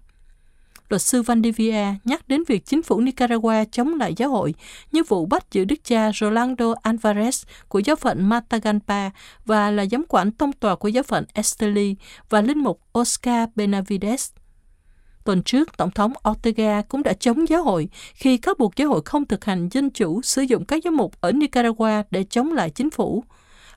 Luật 0.90 1.02
sư 1.02 1.22
Vandivia 1.22 1.84
nhắc 2.04 2.28
đến 2.28 2.42
việc 2.48 2.66
chính 2.66 2.82
phủ 2.82 3.00
Nicaragua 3.00 3.64
chống 3.72 3.94
lại 3.94 4.14
giáo 4.16 4.30
hội 4.30 4.54
như 4.92 5.02
vụ 5.08 5.26
bắt 5.26 5.52
giữ 5.52 5.64
đức 5.64 5.84
cha 5.84 6.10
Rolando 6.20 6.74
Alvarez 6.82 7.44
của 7.68 7.78
giáo 7.78 7.96
phận 7.96 8.28
Matagalpa 8.28 9.10
và 9.46 9.70
là 9.70 9.86
giám 9.86 10.04
quản 10.08 10.30
tông 10.30 10.52
tòa 10.52 10.76
của 10.76 10.88
giáo 10.88 11.02
phận 11.02 11.24
Esteli 11.34 11.96
và 12.28 12.40
linh 12.40 12.58
mục 12.58 12.80
Oscar 12.98 13.48
Benavides. 13.54 14.30
Tuần 15.24 15.42
trước, 15.42 15.76
Tổng 15.76 15.90
thống 15.90 16.12
Ortega 16.30 16.82
cũng 16.82 17.02
đã 17.02 17.12
chống 17.12 17.48
giáo 17.48 17.62
hội 17.62 17.88
khi 18.14 18.36
cáo 18.36 18.54
buộc 18.58 18.76
giáo 18.76 18.88
hội 18.88 19.02
không 19.04 19.24
thực 19.24 19.44
hành 19.44 19.68
dân 19.68 19.90
chủ 19.90 20.22
sử 20.22 20.42
dụng 20.42 20.64
các 20.64 20.82
giám 20.84 20.96
mục 20.96 21.20
ở 21.20 21.32
Nicaragua 21.32 22.02
để 22.10 22.24
chống 22.30 22.52
lại 22.52 22.70
chính 22.70 22.90
phủ. 22.90 23.24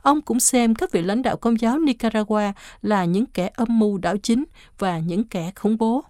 Ông 0.02 0.22
cũng 0.22 0.40
xem 0.40 0.76
các 0.76 0.92
vị 0.92 1.02
lãnh 1.02 1.22
đạo 1.22 1.38
công 1.38 1.62
giáo 1.62 1.80
Nicaragua 1.80 2.52
là 2.82 3.06
những 3.06 3.26
kẻ 3.26 3.50
âm 3.54 3.80
mưu 3.80 3.98
đảo 3.98 4.18
chính 4.18 4.44
và 4.80 5.00
những 5.00 5.24
kẻ 5.24 5.52
khủng 5.56 5.78
bố. 5.78 6.04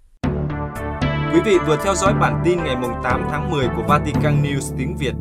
Quý 1.34 1.40
vị 1.46 1.58
vừa 1.68 1.78
theo 1.84 1.96
dõi 1.96 2.14
bản 2.14 2.42
tin 2.46 2.58
ngày 2.64 2.76
8 3.04 3.28
tháng 3.32 3.52
10 3.52 3.68
của 3.76 3.84
Vatican 3.88 4.44
News 4.44 4.78
tiếng 4.78 4.98
Việt. 4.98 5.14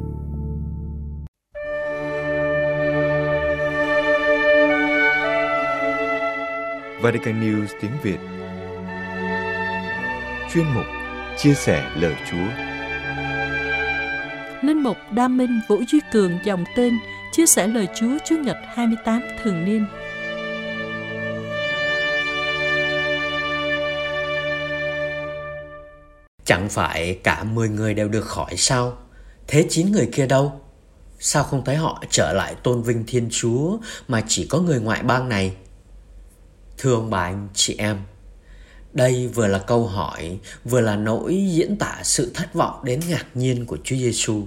Vatican 7.03 7.41
News 7.41 7.67
tiếng 7.81 7.91
Việt. 8.03 8.19
Chuyên 10.53 10.65
mục 10.75 10.85
Chia 11.37 11.55
sẻ 11.55 11.91
lời 11.97 12.15
Chúa. 12.31 12.47
Linh 14.63 14.83
mục 14.83 14.97
Đa 15.11 15.29
Minh 15.29 15.61
Vũ 15.69 15.83
Duy 15.89 16.01
Cường 16.13 16.39
dòng 16.45 16.65
tên 16.77 16.99
chia 17.33 17.47
sẻ 17.47 17.67
lời 17.67 17.89
Chúa 17.95 18.19
Chúa 18.25 18.37
Nhật 18.37 18.57
28 18.75 19.23
thường 19.43 19.65
niên. 19.65 19.87
Chẳng 26.45 26.69
phải 26.69 27.19
cả 27.25 27.45
10 27.45 27.69
người 27.69 27.95
đều 27.95 28.09
được 28.09 28.25
khỏi 28.25 28.57
sao? 28.57 28.99
Thế 29.47 29.67
9 29.71 29.93
người 29.93 30.09
kia 30.13 30.27
đâu? 30.27 30.61
Sao 31.19 31.45
không 31.45 31.65
thấy 31.65 31.77
họ 31.77 32.05
trở 32.11 32.33
lại 32.33 32.55
tôn 32.63 32.83
vinh 32.83 33.05
Thiên 33.07 33.29
Chúa 33.31 33.79
mà 34.09 34.25
chỉ 34.29 34.47
có 34.47 34.59
người 34.59 34.81
ngoại 34.81 35.03
bang 35.03 35.29
này? 35.29 35.55
Thưa 36.79 36.95
ông 36.95 37.11
bà 37.11 37.23
anh 37.23 37.49
chị 37.55 37.75
em, 37.79 37.99
đây 38.93 39.29
vừa 39.35 39.47
là 39.47 39.59
câu 39.59 39.87
hỏi, 39.87 40.39
vừa 40.65 40.81
là 40.81 40.97
nỗi 40.97 41.47
diễn 41.51 41.77
tả 41.77 42.01
sự 42.03 42.31
thất 42.35 42.55
vọng 42.55 42.85
đến 42.85 43.01
ngạc 43.09 43.27
nhiên 43.35 43.67
của 43.67 43.79
Chúa 43.85 43.97
Giêsu 43.97 44.47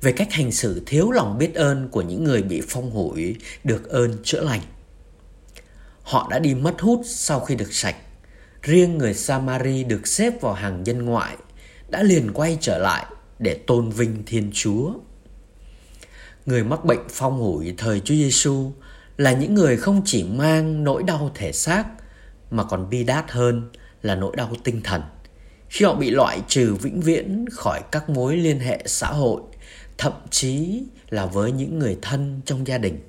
về 0.00 0.12
cách 0.12 0.32
hành 0.32 0.52
xử 0.52 0.82
thiếu 0.86 1.10
lòng 1.10 1.38
biết 1.38 1.54
ơn 1.54 1.88
của 1.88 2.02
những 2.02 2.24
người 2.24 2.42
bị 2.42 2.62
phong 2.68 2.90
hủi 2.90 3.36
được 3.64 3.88
ơn 3.88 4.18
chữa 4.22 4.40
lành. 4.40 4.60
Họ 6.02 6.28
đã 6.30 6.38
đi 6.38 6.54
mất 6.54 6.80
hút 6.80 7.02
sau 7.04 7.40
khi 7.40 7.54
được 7.54 7.74
sạch. 7.74 7.96
Riêng 8.64 8.98
người 8.98 9.14
Samari 9.14 9.84
được 9.84 10.06
xếp 10.06 10.40
vào 10.40 10.52
hàng 10.52 10.86
dân 10.86 11.04
ngoại, 11.04 11.36
đã 11.88 12.02
liền 12.02 12.30
quay 12.34 12.58
trở 12.60 12.78
lại 12.78 13.06
để 13.38 13.54
tôn 13.54 13.90
vinh 13.90 14.22
Thiên 14.26 14.50
Chúa. 14.54 14.92
Người 16.46 16.64
mắc 16.64 16.84
bệnh 16.84 17.00
phong 17.08 17.38
hủi 17.38 17.74
thời 17.78 18.00
Chúa 18.00 18.14
Giêsu 18.14 18.72
là 19.16 19.32
những 19.32 19.54
người 19.54 19.76
không 19.76 20.02
chỉ 20.04 20.24
mang 20.24 20.84
nỗi 20.84 21.02
đau 21.02 21.30
thể 21.34 21.52
xác, 21.52 21.84
mà 22.50 22.64
còn 22.64 22.90
bi 22.90 23.04
đát 23.04 23.30
hơn 23.30 23.70
là 24.02 24.14
nỗi 24.14 24.36
đau 24.36 24.52
tinh 24.64 24.80
thần. 24.84 25.02
Khi 25.68 25.84
họ 25.84 25.94
bị 25.94 26.10
loại 26.10 26.40
trừ 26.48 26.74
vĩnh 26.74 27.00
viễn 27.00 27.44
khỏi 27.52 27.80
các 27.92 28.08
mối 28.08 28.36
liên 28.36 28.60
hệ 28.60 28.82
xã 28.86 29.06
hội, 29.06 29.42
thậm 29.98 30.12
chí 30.30 30.82
là 31.10 31.26
với 31.26 31.52
những 31.52 31.78
người 31.78 31.98
thân 32.02 32.40
trong 32.44 32.66
gia 32.66 32.78
đình. 32.78 33.00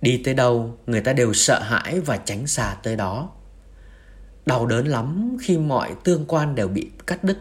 Đi 0.00 0.22
tới 0.24 0.34
đâu, 0.34 0.78
người 0.86 1.00
ta 1.00 1.12
đều 1.12 1.32
sợ 1.32 1.60
hãi 1.62 2.00
và 2.00 2.16
tránh 2.16 2.46
xa 2.46 2.76
tới 2.82 2.96
đó 2.96 3.30
đau 4.48 4.66
đớn 4.66 4.86
lắm 4.86 5.36
khi 5.40 5.58
mọi 5.58 5.94
tương 6.04 6.24
quan 6.26 6.54
đều 6.54 6.68
bị 6.68 6.90
cắt 7.06 7.24
đứt. 7.24 7.38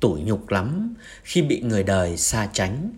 Tủi 0.00 0.20
nhục 0.20 0.50
lắm 0.50 0.94
khi 1.22 1.42
bị 1.42 1.60
người 1.60 1.82
đời 1.82 2.16
xa 2.16 2.48
tránh. 2.52 2.90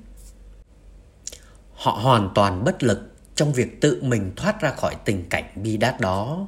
Họ 1.74 1.92
hoàn 1.92 2.30
toàn 2.34 2.64
bất 2.64 2.82
lực 2.82 3.12
trong 3.34 3.52
việc 3.52 3.80
tự 3.80 4.02
mình 4.02 4.32
thoát 4.36 4.60
ra 4.60 4.70
khỏi 4.70 4.96
tình 5.04 5.28
cảnh 5.28 5.44
bi 5.54 5.76
đát 5.76 6.00
đó. 6.00 6.46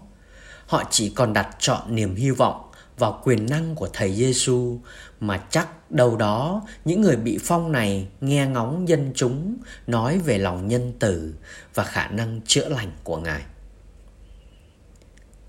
Họ 0.67 0.85
chỉ 0.91 1.11
còn 1.11 1.33
đặt 1.33 1.57
chọn 1.59 1.95
niềm 1.95 2.15
hy 2.15 2.31
vọng 2.31 2.71
vào 2.99 3.21
quyền 3.25 3.47
năng 3.51 3.75
của 3.75 3.89
thầy 3.93 4.15
Giêsu 4.15 4.79
mà 5.21 5.43
chắc 5.51 5.91
đâu 5.91 6.17
đó 6.17 6.63
những 6.85 7.01
người 7.01 7.17
bị 7.17 7.39
phong 7.43 7.73
này 7.73 8.09
nghe 8.21 8.47
ngóng 8.47 8.89
dân 8.89 9.13
chúng 9.15 9.57
nói 9.87 10.19
về 10.19 10.39
lòng 10.39 10.69
nhân 10.69 10.93
từ 10.99 11.35
và 11.75 11.85
khả 11.85 12.09
năng 12.09 12.41
chữa 12.47 12.69
lành 12.69 12.91
của 13.05 13.17
ngài 13.17 13.43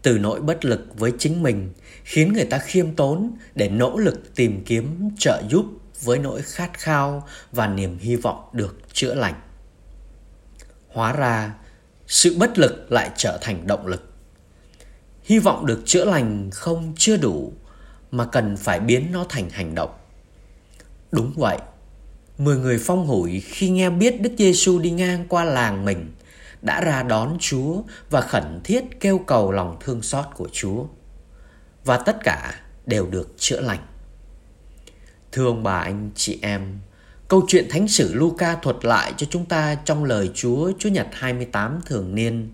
từ 0.06 0.18
nỗi 0.18 0.42
bất 0.42 0.66
lực 0.66 1.00
với 1.00 1.14
chính 1.20 1.44
mình, 1.44 1.70
khiến 2.04 2.34
người 2.34 2.46
ta 2.46 2.58
khiêm 2.58 2.96
tốn 2.96 3.32
để 3.56 3.70
nỗ 3.70 3.98
lực 3.98 4.36
tìm 4.36 4.64
kiếm 4.66 5.10
trợ 5.18 5.42
giúp 5.50 5.66
với 6.04 6.20
nỗi 6.20 6.42
khát 6.42 6.80
khao 6.80 7.28
và 7.52 7.68
niềm 7.68 7.98
hy 8.00 8.16
vọng 8.16 8.50
được 8.54 8.78
chữa 8.94 9.14
lành. 9.14 9.34
Hóa 10.88 11.14
ra, 11.14 11.54
sự 12.08 12.36
bất 12.38 12.58
lực 12.58 12.92
lại 12.92 13.12
trở 13.18 13.38
thành 13.42 13.68
động 13.68 13.88
lực. 13.88 14.14
Hy 15.24 15.40
vọng 15.40 15.66
được 15.66 15.82
chữa 15.86 16.06
lành 16.06 16.50
không 16.51 16.94
chưa 16.98 17.18
đủ, 17.18 17.53
mà 18.12 18.25
cần 18.25 18.58
phải 18.58 18.79
biến 18.79 19.12
nó 19.12 19.25
thành 19.29 19.50
hành 19.50 19.75
động. 19.75 19.94
Đúng 21.12 21.34
vậy, 21.36 21.58
mười 22.38 22.58
người 22.58 22.79
phong 22.82 23.08
hủi 23.08 23.40
khi 23.40 23.70
nghe 23.70 23.90
biết 23.90 24.22
đức 24.22 24.32
giêsu 24.38 24.79
đi 24.79 24.92
ngang 24.92 25.25
qua 25.29 25.44
làng 25.44 25.86
mình 25.86 26.12
đã 26.66 26.82
ra 26.82 27.04
đón 27.04 27.38
chúa 27.40 27.82
và 28.10 28.22
khẩn 28.22 28.62
thiết 28.64 28.84
kêu 29.00 29.18
cầu 29.18 29.51
lòng 29.51 29.78
thương 29.80 30.01
xót 30.01 30.25
của 30.36 30.50
chúa 30.51 30.86
và 31.86 31.98
tất 31.98 32.18
cả 32.24 32.54
đều 32.86 33.08
được 33.08 33.34
chữa 33.38 33.62
lành 33.62 33.86
thưa 35.32 35.46
ông 35.46 35.64
bà, 35.64 35.80
anh, 35.80 36.10
chị 36.16 36.40
em, 36.42 36.80
Câu 37.28 37.44
chuyện 37.48 37.66
Thánh 37.70 37.88
sử 37.88 38.14
Luca 38.14 38.56
thuật 38.56 38.86
lại 38.86 39.14
cho 39.18 39.28
chúng 39.30 39.46
ta 39.46 39.75
trong 39.75 40.04
lời 40.04 40.32
Chúa 40.34 40.72
Chúa 40.80 40.90
Nhật 40.90 41.08
28 41.12 41.82
thường 41.86 42.16
niên, 42.16 42.50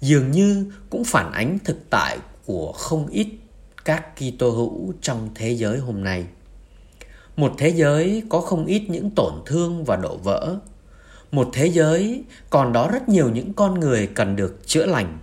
dường 0.00 0.30
như 0.30 0.72
cũng 0.90 1.04
phản 1.04 1.32
ánh 1.32 1.58
thực 1.64 1.90
tại 1.90 2.18
của 2.46 2.72
không 2.72 3.06
ít 3.06 3.26
các 3.84 4.16
Kitô 4.16 4.50
hữu 4.50 4.94
trong 5.00 5.28
thế 5.34 5.50
giới 5.50 5.78
hôm 5.78 6.04
nay. 6.04 6.24
Một 7.36 7.52
thế 7.58 7.68
giới 7.68 8.22
có 8.28 8.40
không 8.40 8.66
ít 8.66 8.82
những 8.88 9.10
tổn 9.10 9.32
thương 9.46 9.84
và 9.84 9.96
đổ 9.96 10.16
vỡ. 10.16 10.56
Một 11.34 11.50
thế 11.52 11.66
giới 11.66 12.24
còn 12.50 12.72
đó 12.72 12.88
rất 12.92 13.08
nhiều 13.08 13.30
những 13.30 13.52
con 13.52 13.80
người 13.80 14.06
cần 14.06 14.36
được 14.36 14.66
chữa 14.66 14.86
lành, 14.86 15.18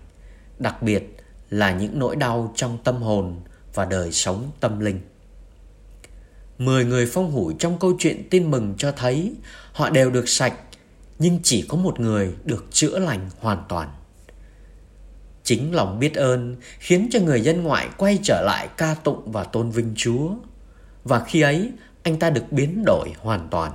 đặc 0.59 0.81
biệt 0.81 1.17
là 1.49 1.71
những 1.71 1.99
nỗi 1.99 2.15
đau 2.15 2.53
trong 2.55 2.77
tâm 2.83 2.95
hồn 2.95 3.35
và 3.73 3.85
đời 3.85 4.11
sống 4.11 4.51
tâm 4.59 4.79
linh. 4.79 4.99
Mười 6.57 6.85
người 6.85 7.05
phong 7.05 7.31
hủi 7.31 7.55
trong 7.59 7.79
câu 7.79 7.93
chuyện 7.99 8.29
tin 8.29 8.51
mừng 8.51 8.73
cho 8.77 8.91
thấy 8.91 9.33
họ 9.73 9.89
đều 9.89 10.11
được 10.11 10.29
sạch, 10.29 10.53
nhưng 11.19 11.39
chỉ 11.43 11.65
có 11.67 11.77
một 11.77 11.99
người 11.99 12.33
được 12.45 12.65
chữa 12.71 12.99
lành 12.99 13.29
hoàn 13.39 13.63
toàn. 13.69 13.89
Chính 15.43 15.75
lòng 15.75 15.99
biết 15.99 16.15
ơn 16.15 16.55
khiến 16.79 17.09
cho 17.11 17.19
người 17.19 17.41
dân 17.41 17.63
ngoại 17.63 17.89
quay 17.97 18.19
trở 18.23 18.41
lại 18.45 18.67
ca 18.77 18.95
tụng 19.03 19.31
và 19.31 19.43
tôn 19.43 19.69
vinh 19.69 19.93
Chúa. 19.95 20.29
Và 21.03 21.23
khi 21.27 21.41
ấy, 21.41 21.71
anh 22.03 22.19
ta 22.19 22.29
được 22.29 22.51
biến 22.51 22.83
đổi 22.85 23.09
hoàn 23.19 23.47
toàn. 23.51 23.71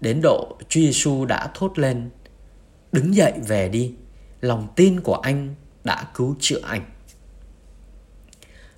Đến 0.00 0.20
độ 0.22 0.58
Chúa 0.68 0.80
Giêsu 0.80 1.24
đã 1.24 1.50
thốt 1.54 1.78
lên: 1.78 2.10
"Đứng 2.92 3.14
dậy 3.14 3.32
về 3.46 3.68
đi, 3.68 3.94
lòng 4.40 4.68
tin 4.76 5.00
của 5.00 5.14
anh 5.14 5.54
đã 5.84 6.04
cứu 6.14 6.36
chữa 6.40 6.60
anh." 6.62 6.84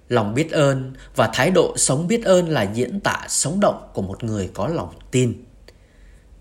Lòng 0.08 0.34
biết 0.34 0.50
ơn 0.50 0.92
và 1.16 1.30
thái 1.34 1.50
độ 1.50 1.74
sống 1.76 2.08
biết 2.08 2.24
ơn 2.24 2.48
là 2.48 2.62
diễn 2.62 3.00
tả 3.00 3.26
sống 3.28 3.60
động 3.60 3.90
của 3.94 4.02
một 4.02 4.24
người 4.24 4.50
có 4.54 4.68
lòng 4.68 4.94
tin. 5.10 5.44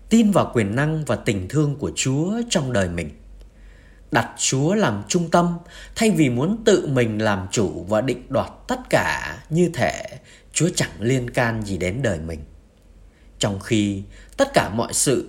Tin 0.08 0.30
vào 0.30 0.50
quyền 0.54 0.76
năng 0.76 1.04
và 1.04 1.16
tình 1.16 1.48
thương 1.48 1.76
của 1.76 1.92
Chúa 1.94 2.32
trong 2.50 2.72
đời 2.72 2.88
mình. 2.88 3.10
Đặt 4.10 4.30
Chúa 4.38 4.74
làm 4.74 5.02
trung 5.08 5.30
tâm 5.30 5.58
thay 5.96 6.10
vì 6.10 6.30
muốn 6.30 6.62
tự 6.64 6.86
mình 6.86 7.22
làm 7.22 7.46
chủ 7.50 7.84
và 7.88 8.00
định 8.00 8.22
đoạt 8.28 8.50
tất 8.68 8.80
cả 8.90 9.38
như 9.50 9.70
thể 9.74 10.02
Chúa 10.52 10.68
chẳng 10.74 10.90
liên 11.00 11.30
can 11.30 11.62
gì 11.62 11.78
đến 11.78 12.02
đời 12.02 12.18
mình. 12.18 12.40
Trong 13.38 13.60
khi 13.60 14.02
tất 14.40 14.52
cả 14.54 14.68
mọi 14.68 14.92
sự, 14.92 15.28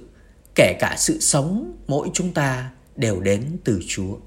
kể 0.56 0.78
cả 0.80 0.96
sự 0.98 1.20
sống 1.20 1.78
mỗi 1.88 2.10
chúng 2.14 2.34
ta 2.34 2.72
đều 2.96 3.20
đến 3.20 3.58
từ 3.64 3.80
Chúa 3.88 4.18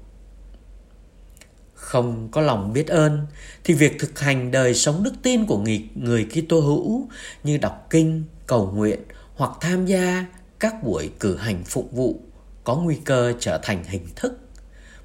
không 1.73 2.29
có 2.31 2.41
lòng 2.41 2.73
biết 2.73 2.87
ơn 2.87 3.27
thì 3.63 3.73
việc 3.73 3.99
thực 3.99 4.19
hành 4.19 4.51
đời 4.51 4.73
sống 4.73 5.03
đức 5.03 5.13
tin 5.23 5.45
của 5.45 5.57
người, 5.57 5.89
người 5.95 6.25
Kitô 6.25 6.59
hữu 6.59 7.09
như 7.43 7.57
đọc 7.57 7.87
kinh, 7.89 8.23
cầu 8.47 8.71
nguyện 8.75 8.99
hoặc 9.35 9.51
tham 9.61 9.85
gia 9.85 10.25
các 10.59 10.83
buổi 10.83 11.09
cử 11.19 11.37
hành 11.37 11.63
phục 11.63 11.91
vụ 11.91 12.19
có 12.63 12.75
nguy 12.75 12.95
cơ 13.05 13.33
trở 13.39 13.59
thành 13.63 13.83
hình 13.83 14.07
thức 14.15 14.39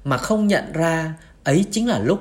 mà 0.03 0.17
không 0.17 0.47
nhận 0.47 0.71
ra 0.73 1.13
ấy 1.43 1.65
chính 1.71 1.87
là 1.87 1.99
lúc 1.99 2.19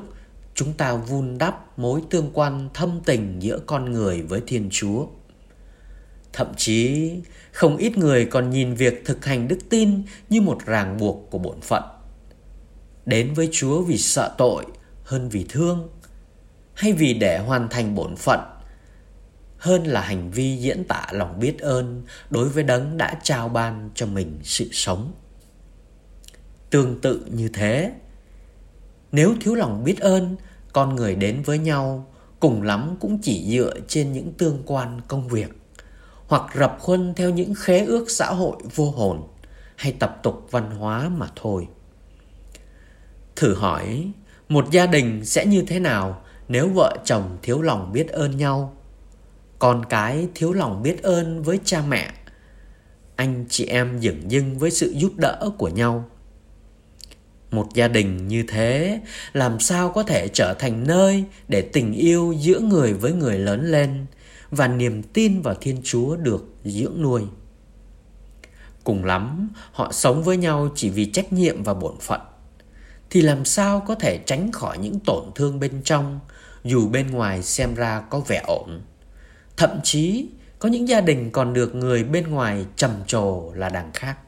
chúng 0.55 0.73
ta 0.73 0.95
vun 0.95 1.39
đắp 1.39 1.79
mối 1.79 2.03
tương 2.11 2.31
quan 2.33 2.69
thâm 2.75 3.01
tình 3.05 3.37
giữa 3.41 3.59
con 3.67 3.93
người 3.93 4.23
với 4.23 4.41
Thiên 4.47 4.69
Chúa. 4.73 5.07
Thậm 6.33 6.55
chí, 6.57 7.13
không 7.53 7.77
ít 7.77 7.99
người 7.99 8.25
còn 8.25 8.51
nhìn 8.51 8.75
việc 8.75 9.03
thực 9.05 9.25
hành 9.25 9.49
đức 9.49 9.59
tin 9.71 10.03
như 10.29 10.41
một 10.41 10.67
ràng 10.67 10.97
buộc 10.97 11.31
của 11.31 11.39
bổn 11.39 11.61
phận 11.61 11.83
đến 13.07 13.35
với 13.35 13.49
Chúa 13.53 13.83
vì 13.83 13.99
sợ 13.99 14.35
tội 14.39 14.65
hơn 15.05 15.29
vì 15.29 15.47
thương 15.49 15.89
hay 16.75 16.93
vì 16.93 17.15
để 17.15 17.39
hoàn 17.39 17.69
thành 17.69 17.95
bổn 17.95 18.17
phận 18.17 18.41
hơn 19.59 19.85
là 19.85 20.01
hành 20.01 20.31
vi 20.31 20.57
diễn 20.57 20.85
tả 20.85 21.07
lòng 21.13 21.41
biết 21.41 21.59
ơn 21.59 22.03
đối 22.31 22.49
với 22.49 22.65
đấng 22.65 22.97
đã 22.97 23.21
trao 23.23 23.49
ban 23.49 23.91
cho 23.95 24.07
mình 24.07 24.39
sự 24.43 24.69
sống. 24.73 25.13
Tương 26.71 27.01
tự 27.01 27.27
như 27.35 27.49
thế, 27.49 27.93
nếu 29.13 29.35
thiếu 29.41 29.55
lòng 29.55 29.85
biết 29.85 30.01
ơn, 30.01 30.37
con 30.73 30.97
người 30.97 31.15
đến 31.15 31.43
với 31.43 31.59
nhau 31.59 32.13
cùng 32.41 32.63
lắm 32.63 32.97
cũng 33.01 33.19
chỉ 33.23 33.51
dựa 33.51 33.75
trên 33.89 34.13
những 34.13 34.33
tương 34.33 34.63
quan 34.67 35.01
công 35.09 35.29
việc 35.29 35.60
hoặc 36.31 36.43
rập 36.55 36.77
khuân 36.81 37.15
theo 37.15 37.31
những 37.31 37.55
khế 37.55 37.85
ước 37.85 38.11
xã 38.11 38.27
hội 38.27 38.57
vô 38.75 38.91
hồn 38.91 39.29
hay 39.77 39.93
tập 39.93 40.21
tục 40.23 40.47
văn 40.51 40.71
hóa 40.71 41.09
mà 41.09 41.27
thôi. 41.37 41.69
Thử 43.37 43.55
hỏi, 43.55 44.11
một 44.49 44.71
gia 44.71 44.87
đình 44.87 45.25
sẽ 45.25 45.47
như 45.47 45.63
thế 45.67 45.79
nào 45.81 46.23
nếu 46.49 46.69
vợ 46.69 46.97
chồng 47.05 47.39
thiếu 47.43 47.63
lòng 47.63 47.93
biết 47.93 48.09
ơn 48.09 48.37
nhau? 48.37 48.77
Con 49.59 49.85
cái 49.89 50.29
thiếu 50.35 50.53
lòng 50.53 50.83
biết 50.83 51.03
ơn 51.03 51.43
với 51.43 51.61
cha 51.65 51.83
mẹ, 51.89 52.13
anh 53.17 53.45
chị 53.49 53.67
em 53.67 54.01
dửng 54.01 54.31
dưng 54.31 54.59
với 54.59 54.71
sự 54.71 54.95
giúp 54.97 55.13
đỡ 55.17 55.51
của 55.59 55.69
nhau. 55.69 56.05
một 57.51 57.67
gia 57.75 57.89
đình 57.89 58.29
như 58.29 58.45
thế 58.49 59.01
làm 59.33 59.61
sao 59.61 59.91
có 59.91 60.03
thể 60.03 60.29
trở 60.29 60.55
thành 60.55 60.87
nơi 60.87 61.25
để 61.49 61.63
tình 61.63 61.93
yêu 61.93 62.35
giữa 62.39 62.61
người 62.61 62.93
với 62.93 63.13
người 63.13 63.39
lớn 63.39 63.65
lên 63.71 64.07
và 64.51 64.69
niềm 64.69 65.03
tin 65.03 65.43
vào 65.43 65.55
thiên 65.61 65.81
chúa 65.85 66.17
được 66.17 66.55
dưỡng 66.65 67.03
nuôi. 67.03 67.23
Cùng 68.85 69.05
lắm, 69.05 69.51
họ 69.73 69.93
sống 69.93 70.23
với 70.23 70.37
nhau 70.37 70.69
chỉ 70.75 70.91
vì 70.91 71.11
trách 71.11 71.33
nhiệm 71.33 71.63
và 71.63 71.75
bổn 71.75 71.95
phận. 72.01 72.21
Thì 73.11 73.21
làm 73.21 73.45
sao 73.45 73.85
có 73.87 73.95
thể 73.95 74.19
tránh 74.27 74.53
khỏi 74.53 74.79
những 74.79 74.99
tổn 75.01 75.25
thương 75.35 75.61
bên 75.61 75.83
trong, 75.85 76.21
dù 76.65 76.89
bên 76.89 77.11
ngoài 77.11 77.43
xem 77.43 77.75
ra 77.75 78.01
có 78.01 78.21
vẻ 78.21 78.43
ổn? 78.47 78.81
Thậm 79.57 79.71
chí, 79.83 80.29
có 80.59 80.69
những 80.69 80.89
gia 80.89 81.01
đình 81.01 81.31
còn 81.31 81.53
được 81.53 81.75
người 81.75 82.05
bên 82.05 82.31
ngoài 82.31 82.67
trầm 82.77 82.91
trồ 83.07 83.53
là 83.55 83.69
đằng 83.69 83.91
khác. 83.95 84.19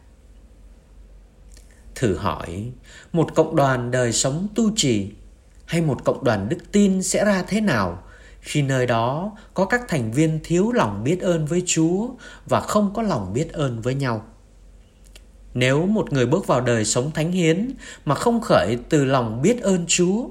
Thử 1.95 2.17
hỏi, 2.17 2.73
một 3.13 3.35
cộng 3.35 3.57
đoàn 3.57 3.91
đời 3.91 4.13
sống 4.13 4.49
tu 4.55 4.71
trì 4.77 5.11
hay 5.67 5.81
một 5.81 6.05
cộng 6.05 6.25
đoàn 6.25 6.49
đức 6.49 6.59
tin 6.73 7.03
sẽ 7.03 7.25
ra 7.25 7.45
thế 7.49 7.61
nào 7.61 8.03
khi 8.43 8.63
nơi 8.63 8.87
đó 8.87 9.33
có 9.55 9.65
các 9.65 9.83
thành 9.89 10.13
viên 10.13 10.41
thiếu 10.45 10.73
lòng 10.73 11.05
biết 11.05 11.21
ơn 11.21 11.47
với 11.47 11.63
chúa 11.67 12.09
và 12.47 12.61
không 12.61 12.95
có 12.95 13.03
lòng 13.03 13.33
biết 13.33 13.53
ơn 13.53 13.81
với 13.81 13.95
nhau. 13.95 14.25
Nếu 15.55 15.87
một 15.87 16.13
người 16.13 16.27
bước 16.27 16.47
vào 16.47 16.61
đời 16.61 16.85
sống 16.85 17.11
thánh 17.11 17.33
hiến 17.33 17.71
mà 18.05 18.15
không 18.15 18.41
khởi 18.41 18.79
từ 18.89 19.05
lòng 19.05 19.43
biết 19.43 19.63
ơn 19.63 19.85
chúa 19.89 20.29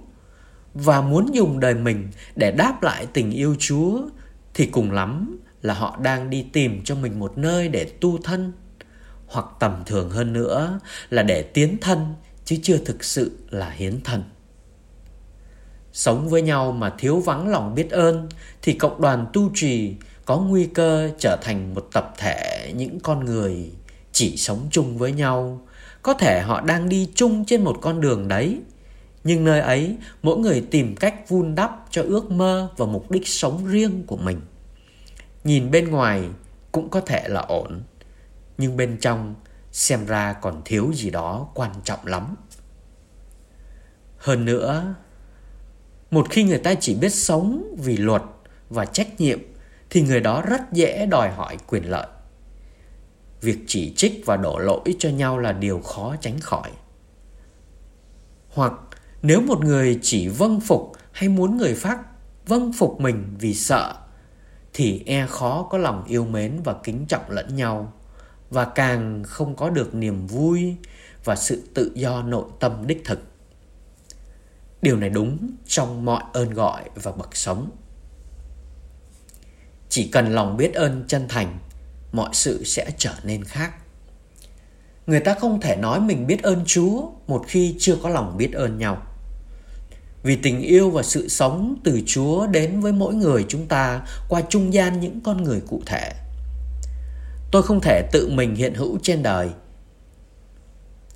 và 0.73 1.01
muốn 1.01 1.35
dùng 1.35 1.59
đời 1.59 1.73
mình 1.73 2.07
để 2.35 2.51
đáp 2.51 2.83
lại 2.83 3.07
tình 3.13 3.31
yêu 3.31 3.55
chúa, 3.59 4.01
thì 4.53 4.65
cùng 4.65 4.91
lắm 4.91 5.39
là 5.61 5.73
họ 5.73 5.97
đang 6.01 6.29
đi 6.29 6.45
tìm 6.53 6.83
cho 6.83 6.95
mình 6.95 7.19
một 7.19 7.37
nơi 7.37 7.67
để 7.67 7.85
tu 8.01 8.17
thân, 8.17 8.51
hoặc 9.27 9.45
tầm 9.59 9.83
thường 9.85 10.09
hơn 10.09 10.33
nữa 10.33 10.79
là 11.09 11.23
để 11.23 11.43
tiến 11.43 11.77
thân, 11.81 12.13
chứ 12.45 12.57
chưa 12.63 12.77
thực 12.77 13.03
sự 13.03 13.31
là 13.49 13.69
hiến 13.69 14.01
thân 14.03 14.23
sống 15.93 16.29
với 16.29 16.41
nhau 16.41 16.71
mà 16.71 16.89
thiếu 16.97 17.19
vắng 17.19 17.47
lòng 17.47 17.75
biết 17.75 17.91
ơn, 17.91 18.29
thì 18.61 18.73
cộng 18.73 19.01
đoàn 19.01 19.25
tu 19.33 19.51
trì 19.55 19.95
có 20.25 20.37
nguy 20.37 20.65
cơ 20.65 21.09
trở 21.19 21.37
thành 21.41 21.73
một 21.73 21.87
tập 21.93 22.13
thể 22.17 22.73
những 22.75 22.99
con 22.99 23.25
người 23.25 23.71
chỉ 24.11 24.37
sống 24.37 24.67
chung 24.71 24.97
với 24.97 25.11
nhau. 25.11 25.61
Có 26.01 26.13
thể 26.13 26.41
họ 26.41 26.61
đang 26.61 26.89
đi 26.89 27.09
chung 27.15 27.45
trên 27.45 27.63
một 27.63 27.77
con 27.81 28.01
đường 28.01 28.27
đấy, 28.27 28.61
nhưng 29.23 29.43
nơi 29.43 29.59
ấy 29.59 29.97
mỗi 30.23 30.37
người 30.37 30.67
tìm 30.71 30.95
cách 30.95 31.29
vun 31.29 31.55
đắp 31.55 31.85
cho 31.89 32.03
ước 32.03 32.31
mơ 32.31 32.69
và 32.77 32.85
mục 32.85 33.11
đích 33.11 33.27
sống 33.27 33.65
riêng 33.65 34.03
của 34.07 34.17
mình. 34.17 34.41
Nhìn 35.43 35.71
bên 35.71 35.89
ngoài 35.89 36.29
cũng 36.71 36.89
có 36.89 37.01
thể 37.01 37.27
là 37.27 37.41
ổn, 37.41 37.81
nhưng 38.57 38.77
bên 38.77 38.97
trong 39.01 39.35
xem 39.71 40.05
ra 40.05 40.33
còn 40.33 40.61
thiếu 40.65 40.91
gì 40.95 41.09
đó 41.09 41.47
quan 41.53 41.71
trọng 41.83 42.05
lắm. 42.05 42.35
Hơn 44.17 44.45
nữa 44.45 44.95
một 46.11 46.29
khi 46.29 46.43
người 46.43 46.57
ta 46.57 46.73
chỉ 46.73 46.95
biết 46.95 47.13
sống 47.13 47.75
vì 47.77 47.97
luật 47.97 48.21
và 48.69 48.85
trách 48.85 49.21
nhiệm, 49.21 49.39
thì 49.89 50.01
người 50.01 50.19
đó 50.19 50.41
rất 50.41 50.73
dễ 50.73 51.05
đòi 51.05 51.31
hỏi 51.31 51.57
quyền 51.67 51.89
lợi. 51.89 52.07
Việc 53.41 53.57
chỉ 53.67 53.93
trích 53.95 54.23
và 54.25 54.37
đổ 54.37 54.59
lỗi 54.59 54.95
cho 54.99 55.09
nhau 55.09 55.39
là 55.39 55.51
điều 55.51 55.79
khó 55.79 56.15
tránh 56.21 56.39
khỏi. 56.39 56.71
Hoặc 58.49 58.73
nếu 59.21 59.41
một 59.41 59.63
người 59.63 59.99
chỉ 60.01 60.27
vâng 60.27 60.59
phục 60.59 60.91
hay 61.11 61.29
muốn 61.29 61.57
người 61.57 61.75
khác 61.75 61.99
vâng 62.47 62.73
phục 62.73 62.99
mình 62.99 63.35
vì 63.39 63.53
sợ, 63.53 63.95
thì 64.73 65.03
e 65.05 65.27
khó 65.27 65.67
có 65.69 65.77
lòng 65.77 66.03
yêu 66.07 66.25
mến 66.25 66.59
và 66.63 66.75
kính 66.83 67.05
trọng 67.05 67.29
lẫn 67.29 67.55
nhau, 67.55 67.93
và 68.49 68.65
càng 68.65 69.23
không 69.23 69.55
có 69.55 69.69
được 69.69 69.95
niềm 69.95 70.27
vui 70.27 70.75
và 71.23 71.35
sự 71.35 71.63
tự 71.73 71.91
do 71.95 72.21
nội 72.21 72.45
tâm 72.59 72.87
đích 72.87 73.05
thực 73.05 73.30
điều 74.81 74.97
này 74.97 75.09
đúng 75.09 75.37
trong 75.67 76.05
mọi 76.05 76.23
ơn 76.33 76.53
gọi 76.53 76.83
và 76.95 77.11
bậc 77.11 77.35
sống. 77.35 77.69
Chỉ 79.89 80.07
cần 80.07 80.35
lòng 80.35 80.57
biết 80.57 80.73
ơn 80.73 81.03
chân 81.07 81.27
thành, 81.29 81.59
mọi 82.11 82.29
sự 82.33 82.63
sẽ 82.63 82.91
trở 82.97 83.13
nên 83.23 83.43
khác. 83.43 83.71
Người 85.07 85.19
ta 85.19 85.33
không 85.39 85.61
thể 85.61 85.75
nói 85.75 85.99
mình 85.99 86.27
biết 86.27 86.43
ơn 86.43 86.63
chúa 86.65 87.09
một 87.27 87.45
khi 87.47 87.75
chưa 87.79 87.95
có 88.03 88.09
lòng 88.09 88.37
biết 88.37 88.53
ơn 88.53 88.77
nhau. 88.77 89.01
Vì 90.23 90.35
tình 90.35 90.61
yêu 90.61 90.89
và 90.89 91.03
sự 91.03 91.27
sống 91.27 91.75
từ 91.83 92.01
chúa 92.05 92.47
đến 92.47 92.79
với 92.81 92.91
mỗi 92.91 93.13
người 93.13 93.45
chúng 93.47 93.67
ta 93.67 94.01
qua 94.29 94.41
trung 94.49 94.73
gian 94.73 94.99
những 94.99 95.21
con 95.21 95.43
người 95.43 95.61
cụ 95.67 95.81
thể. 95.85 96.11
Tôi 97.51 97.63
không 97.63 97.79
thể 97.81 98.09
tự 98.11 98.29
mình 98.29 98.55
hiện 98.55 98.73
hữu 98.73 98.97
trên 99.03 99.23
đời. 99.23 99.49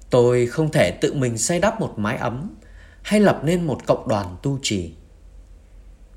Tôi 0.10 0.48
không 0.48 0.72
thể 0.72 0.92
tự 1.02 1.14
mình 1.14 1.38
xây 1.38 1.60
đắp 1.60 1.80
một 1.80 1.94
mái 1.98 2.18
ấm 2.18 2.56
hay 3.06 3.20
lập 3.20 3.42
nên 3.44 3.68
một 3.68 3.86
cộng 3.86 4.08
đoàn 4.08 4.38
tu 4.42 4.60
trì? 4.62 4.94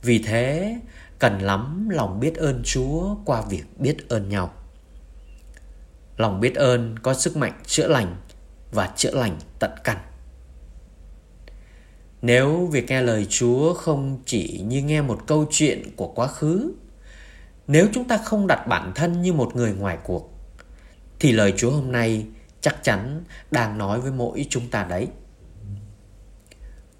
Vì 0.03 0.19
thế, 0.19 0.77
cần 1.19 1.39
lắm 1.39 1.89
lòng 1.89 2.21
biết 2.21 2.35
ơn 2.37 2.63
chúa 2.65 3.15
qua 3.25 3.43
việc 3.43 3.65
biết 3.79 4.09
ơn 4.09 4.29
nhau. 4.29 4.53
Lòng 6.17 6.41
biết 6.41 6.55
ơn 6.55 6.99
có 6.99 7.15
sức 7.15 7.37
mạnh 7.37 7.53
chữa 7.67 7.89
lành 7.89 8.17
và 8.73 8.93
chữa 8.97 9.11
lành 9.11 9.39
tận 9.59 9.71
căn. 9.85 9.97
Nếu 12.23 12.67
việc 12.67 12.87
nghe 12.89 13.03
lời 13.03 13.27
chúa 13.31 13.75
không 13.75 14.19
chỉ 14.27 14.63
như 14.67 14.83
nghe 14.83 15.03
một 15.03 15.21
câu 15.27 15.47
chuyện 15.51 15.83
của 15.97 16.09
quá 16.09 16.27
khứ, 16.27 16.73
nếu 17.67 17.89
chúng 17.95 18.09
ta 18.09 18.17
không 18.17 18.47
đặt 18.47 18.67
bản 18.69 18.93
thân 18.95 19.23
như 19.23 19.33
một 19.33 19.57
người 19.57 19.73
ngoài 19.73 19.99
cuộc, 20.05 20.31
thì 21.21 21.33
lời 21.33 21.55
chúa 21.57 21.71
hôm 21.71 21.93
nay 21.93 22.27
chắc 22.61 22.83
chắn 22.83 23.25
đang 23.51 23.79
nói 23.79 24.01
với 24.01 24.13
mỗi 24.13 24.47
chúng 24.51 24.71
ta 24.71 24.85
đấy 24.85 25.09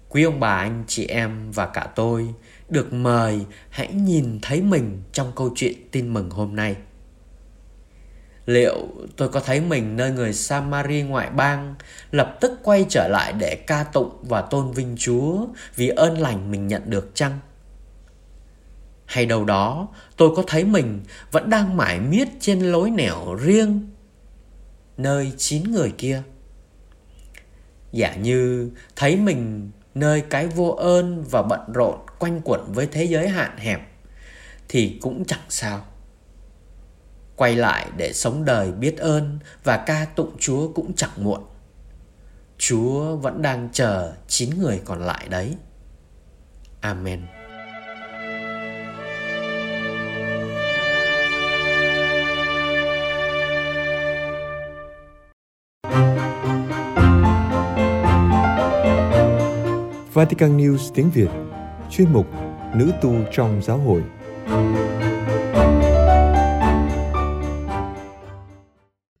quý 0.09 0.23
ông 0.23 0.39
bà, 0.39 0.55
anh 0.55 0.83
chị 0.87 1.05
em 1.05 1.51
và 1.51 1.65
cả 1.65 1.87
tôi 1.95 2.33
được 2.69 2.93
mời 2.93 3.45
hãy 3.69 3.93
nhìn 3.93 4.39
thấy 4.41 4.61
mình 4.61 5.01
trong 5.11 5.31
câu 5.35 5.51
chuyện 5.55 5.73
tin 5.91 6.13
mừng 6.13 6.29
hôm 6.29 6.55
nay 6.55 6.75
liệu 8.49 8.87
tôi 9.17 9.29
có 9.29 9.39
thấy 9.39 9.61
mình 9.61 9.95
nơi 9.95 10.11
người 10.11 10.33
Samari 10.33 11.01
ngoại 11.01 11.29
bang 11.29 11.75
lập 12.11 12.37
tức 12.41 12.51
quay 12.63 12.85
trở 12.89 13.07
lại 13.07 13.33
để 13.39 13.55
ca 13.55 13.83
tụng 13.83 14.11
và 14.21 14.41
tôn 14.41 14.71
vinh 14.71 14.95
Chúa 14.99 15.45
vì 15.75 15.87
ơn 15.89 16.17
lành 16.17 16.51
mình 16.51 16.67
nhận 16.67 16.89
được 16.89 17.11
chăng? 17.13 17.39
Hay 19.05 19.25
đâu 19.25 19.45
đó, 19.45 19.87
tôi 20.17 20.35
có 20.35 20.43
thấy 20.47 20.63
mình 20.63 21.01
vẫn 21.31 21.49
đang 21.49 21.77
mải 21.77 21.99
miết 21.99 22.27
trên 22.39 22.59
lối 22.59 22.89
nẻo 22.89 23.35
riêng 23.35 23.89
nơi 24.97 25.31
chín 25.37 25.71
người 25.71 25.93
kia? 25.97 26.21
Giả 27.91 28.15
như 28.15 28.71
thấy 28.95 29.15
mình 29.15 29.71
nơi 29.95 30.21
cái 30.21 30.47
vô 30.47 30.69
ơn 30.69 31.23
và 31.23 31.41
bận 31.41 31.59
rộn 31.73 31.99
quanh 32.19 32.41
quẩn 32.43 32.73
với 32.73 32.87
thế 32.87 33.03
giới 33.03 33.29
hạn 33.29 33.57
hẹp, 33.57 33.81
thì 34.69 34.99
cũng 35.01 35.25
chẳng 35.25 35.45
sao 35.49 35.85
quay 37.35 37.55
lại 37.55 37.87
để 37.97 38.13
sống 38.13 38.45
đời 38.45 38.71
biết 38.71 38.97
ơn 38.97 39.39
và 39.63 39.77
ca 39.77 40.05
tụng 40.15 40.35
Chúa 40.39 40.71
cũng 40.73 40.93
chẳng 40.95 41.23
muộn. 41.23 41.43
Chúa 42.57 43.15
vẫn 43.15 43.41
đang 43.41 43.69
chờ 43.73 44.13
chín 44.27 44.49
người 44.59 44.81
còn 44.85 44.99
lại 44.99 45.27
đấy. 45.29 45.55
Amen. 46.81 47.38
Vatican 60.13 60.57
News 60.57 60.91
tiếng 60.93 61.11
Việt 61.15 61.29
Chuyên 61.91 62.13
mục 62.13 62.25
Nữ 62.75 62.91
tu 63.01 63.15
trong 63.33 63.61
giáo 63.67 63.77
hội 63.77 64.03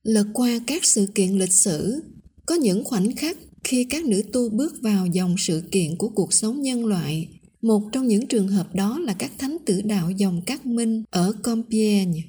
Lật 0.03 0.27
qua 0.33 0.59
các 0.67 0.85
sự 0.85 1.07
kiện 1.15 1.37
lịch 1.37 1.53
sử, 1.53 2.03
có 2.45 2.55
những 2.55 2.83
khoảnh 2.83 3.15
khắc 3.15 3.37
khi 3.63 3.83
các 3.83 4.05
nữ 4.05 4.23
tu 4.33 4.49
bước 4.49 4.73
vào 4.81 5.05
dòng 5.05 5.35
sự 5.37 5.63
kiện 5.71 5.97
của 5.97 6.09
cuộc 6.09 6.33
sống 6.33 6.61
nhân 6.61 6.85
loại. 6.85 7.27
Một 7.61 7.81
trong 7.91 8.07
những 8.07 8.27
trường 8.27 8.47
hợp 8.47 8.75
đó 8.75 8.99
là 8.99 9.13
các 9.19 9.31
thánh 9.37 9.57
tử 9.65 9.81
đạo 9.81 10.11
dòng 10.11 10.41
các 10.45 10.65
Minh 10.65 11.03
ở 11.09 11.33
Compiègne. 11.43 12.21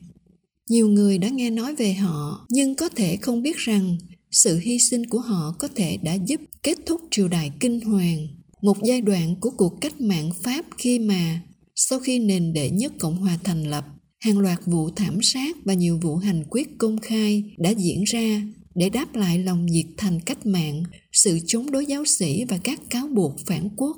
Nhiều 0.70 0.88
người 0.88 1.18
đã 1.18 1.29
nghe 1.29 1.51
nói 1.51 1.75
về 1.75 1.92
họ, 1.92 2.46
nhưng 2.51 2.75
có 2.75 2.88
thể 2.88 3.16
không 3.16 3.42
biết 3.42 3.57
rằng 3.57 3.96
sự 4.31 4.59
hy 4.59 4.79
sinh 4.79 5.07
của 5.07 5.20
họ 5.20 5.55
có 5.59 5.68
thể 5.75 5.96
đã 6.03 6.14
giúp 6.14 6.40
kết 6.62 6.79
thúc 6.87 7.01
triều 7.11 7.29
đại 7.29 7.53
kinh 7.61 7.81
hoàng, 7.81 8.27
một 8.62 8.77
giai 8.83 9.01
đoạn 9.01 9.37
của 9.40 9.51
cuộc 9.51 9.81
cách 9.81 10.01
mạng 10.01 10.31
Pháp 10.42 10.64
khi 10.79 10.99
mà 10.99 11.40
sau 11.75 11.99
khi 11.99 12.18
nền 12.18 12.53
đệ 12.53 12.70
nhất 12.70 12.92
Cộng 12.99 13.16
hòa 13.16 13.38
thành 13.44 13.70
lập, 13.70 13.85
hàng 14.18 14.38
loạt 14.38 14.59
vụ 14.66 14.90
thảm 14.90 15.18
sát 15.23 15.57
và 15.64 15.75
nhiều 15.75 15.99
vụ 16.03 16.16
hành 16.16 16.44
quyết 16.51 16.79
công 16.79 16.99
khai 16.99 17.44
đã 17.59 17.70
diễn 17.70 18.05
ra 18.05 18.42
để 18.75 18.90
đáp 18.90 19.14
lại 19.14 19.38
lòng 19.38 19.66
nhiệt 19.66 19.87
thành 19.96 20.20
cách 20.20 20.46
mạng, 20.46 20.83
sự 21.12 21.38
chống 21.46 21.70
đối 21.70 21.87
giáo 21.87 22.05
sĩ 22.05 22.44
và 22.44 22.59
các 22.64 22.81
cáo 22.90 23.09
buộc 23.09 23.38
phản 23.46 23.68
quốc. 23.77 23.96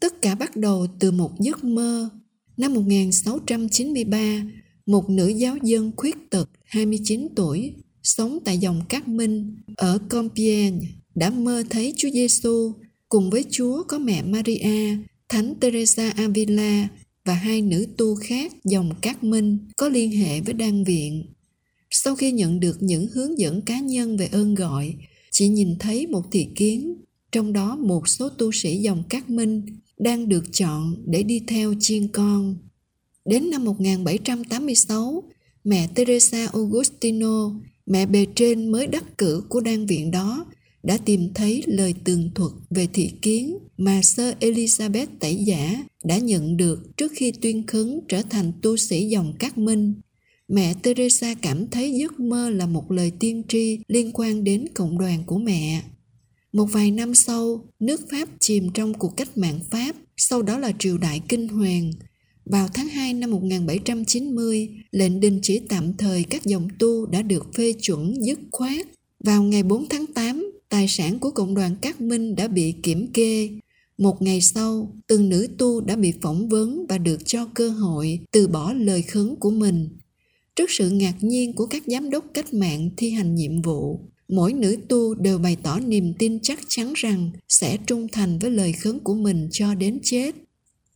Tất 0.00 0.22
cả 0.22 0.34
bắt 0.34 0.56
đầu 0.56 0.86
từ 0.98 1.10
một 1.10 1.30
giấc 1.40 1.64
mơ. 1.64 2.08
Năm 2.56 2.74
1693, 2.74 4.42
một 4.86 5.10
nữ 5.10 5.28
giáo 5.28 5.56
dân 5.62 5.92
khuyết 5.96 6.16
tật 6.30 6.50
29 6.64 7.28
tuổi 7.36 7.74
sống 8.02 8.38
tại 8.44 8.58
dòng 8.58 8.82
Cát 8.88 9.08
Minh 9.08 9.56
ở 9.76 9.98
Compiègne 10.08 10.86
đã 11.14 11.30
mơ 11.30 11.62
thấy 11.70 11.94
Chúa 11.96 12.10
Giêsu 12.10 12.72
cùng 13.08 13.30
với 13.30 13.44
Chúa 13.50 13.82
có 13.82 13.98
mẹ 13.98 14.22
Maria, 14.22 14.96
Thánh 15.28 15.54
Teresa 15.60 16.10
Avila 16.10 16.88
và 17.24 17.34
hai 17.34 17.62
nữ 17.62 17.86
tu 17.96 18.14
khác 18.14 18.52
dòng 18.64 18.90
Cát 19.02 19.24
Minh 19.24 19.58
có 19.76 19.88
liên 19.88 20.10
hệ 20.10 20.40
với 20.40 20.54
đan 20.54 20.84
viện. 20.84 21.24
Sau 21.90 22.16
khi 22.16 22.32
nhận 22.32 22.60
được 22.60 22.76
những 22.80 23.06
hướng 23.06 23.38
dẫn 23.38 23.60
cá 23.60 23.80
nhân 23.80 24.16
về 24.16 24.28
ơn 24.32 24.54
gọi, 24.54 24.94
chị 25.30 25.48
nhìn 25.48 25.78
thấy 25.78 26.06
một 26.06 26.22
thị 26.32 26.48
kiến, 26.54 26.94
trong 27.32 27.52
đó 27.52 27.76
một 27.76 28.08
số 28.08 28.28
tu 28.28 28.52
sĩ 28.52 28.76
dòng 28.76 29.02
Cát 29.08 29.30
Minh 29.30 29.62
đang 29.98 30.28
được 30.28 30.44
chọn 30.52 30.96
để 31.06 31.22
đi 31.22 31.40
theo 31.46 31.74
chiên 31.80 32.08
con. 32.08 32.56
Đến 33.24 33.50
năm 33.50 33.64
1786, 33.64 35.22
mẹ 35.64 35.88
Teresa 35.94 36.46
Augustino, 36.52 37.50
mẹ 37.86 38.06
bề 38.06 38.26
trên 38.34 38.72
mới 38.72 38.86
đắc 38.86 39.18
cử 39.18 39.42
của 39.48 39.60
đan 39.60 39.86
viện 39.86 40.10
đó, 40.10 40.46
đã 40.84 40.98
tìm 41.04 41.34
thấy 41.34 41.62
lời 41.66 41.94
tường 42.04 42.30
thuật 42.34 42.52
về 42.70 42.86
thị 42.92 43.10
kiến 43.22 43.58
mà 43.76 44.02
sơ 44.02 44.34
Elizabeth 44.40 45.06
Tẩy 45.20 45.36
Giả 45.36 45.84
đã 46.04 46.18
nhận 46.18 46.56
được 46.56 46.96
trước 46.96 47.12
khi 47.14 47.32
tuyên 47.32 47.66
khấn 47.66 48.00
trở 48.08 48.22
thành 48.30 48.52
tu 48.62 48.76
sĩ 48.76 49.08
dòng 49.08 49.32
Cát 49.38 49.58
Minh. 49.58 49.94
Mẹ 50.48 50.74
Teresa 50.82 51.34
cảm 51.34 51.66
thấy 51.68 51.92
giấc 51.92 52.20
mơ 52.20 52.50
là 52.50 52.66
một 52.66 52.90
lời 52.90 53.12
tiên 53.20 53.42
tri 53.48 53.78
liên 53.88 54.10
quan 54.14 54.44
đến 54.44 54.64
cộng 54.74 54.98
đoàn 54.98 55.24
của 55.26 55.38
mẹ. 55.38 55.82
Một 56.52 56.66
vài 56.72 56.90
năm 56.90 57.14
sau, 57.14 57.64
nước 57.80 58.00
Pháp 58.10 58.28
chìm 58.40 58.70
trong 58.74 58.94
cuộc 58.94 59.16
cách 59.16 59.38
mạng 59.38 59.60
Pháp, 59.70 59.96
sau 60.16 60.42
đó 60.42 60.58
là 60.58 60.72
triều 60.78 60.98
đại 60.98 61.20
kinh 61.28 61.48
hoàng. 61.48 61.90
Vào 62.44 62.68
tháng 62.74 62.88
2 62.88 63.14
năm 63.14 63.30
1790, 63.30 64.68
lệnh 64.90 65.20
đình 65.20 65.38
chỉ 65.42 65.60
tạm 65.68 65.96
thời 65.96 66.24
các 66.24 66.44
dòng 66.44 66.68
tu 66.78 67.06
đã 67.06 67.22
được 67.22 67.54
phê 67.54 67.72
chuẩn 67.72 68.14
dứt 68.24 68.38
khoát. 68.52 68.86
Vào 69.24 69.42
ngày 69.42 69.62
4 69.62 69.86
tháng 69.88 70.06
8, 70.06 70.53
tài 70.68 70.88
sản 70.88 71.18
của 71.18 71.30
cộng 71.30 71.54
đoàn 71.54 71.76
Cát 71.76 72.00
Minh 72.00 72.34
đã 72.36 72.48
bị 72.48 72.74
kiểm 72.82 73.12
kê. 73.12 73.50
Một 73.98 74.22
ngày 74.22 74.40
sau, 74.40 74.92
từng 75.06 75.28
nữ 75.28 75.48
tu 75.58 75.80
đã 75.80 75.96
bị 75.96 76.12
phỏng 76.22 76.48
vấn 76.48 76.86
và 76.88 76.98
được 76.98 77.26
cho 77.26 77.46
cơ 77.54 77.68
hội 77.68 78.20
từ 78.32 78.48
bỏ 78.48 78.72
lời 78.72 79.02
khấn 79.02 79.36
của 79.36 79.50
mình. 79.50 79.88
Trước 80.56 80.70
sự 80.70 80.90
ngạc 80.90 81.14
nhiên 81.20 81.52
của 81.52 81.66
các 81.66 81.82
giám 81.86 82.10
đốc 82.10 82.24
cách 82.34 82.54
mạng 82.54 82.90
thi 82.96 83.10
hành 83.10 83.34
nhiệm 83.34 83.62
vụ, 83.62 84.00
mỗi 84.28 84.52
nữ 84.52 84.76
tu 84.88 85.14
đều 85.14 85.38
bày 85.38 85.56
tỏ 85.62 85.80
niềm 85.80 86.14
tin 86.18 86.40
chắc 86.42 86.60
chắn 86.68 86.92
rằng 86.96 87.30
sẽ 87.48 87.76
trung 87.86 88.08
thành 88.12 88.38
với 88.38 88.50
lời 88.50 88.72
khấn 88.72 89.00
của 89.00 89.14
mình 89.14 89.48
cho 89.52 89.74
đến 89.74 89.98
chết. 90.02 90.34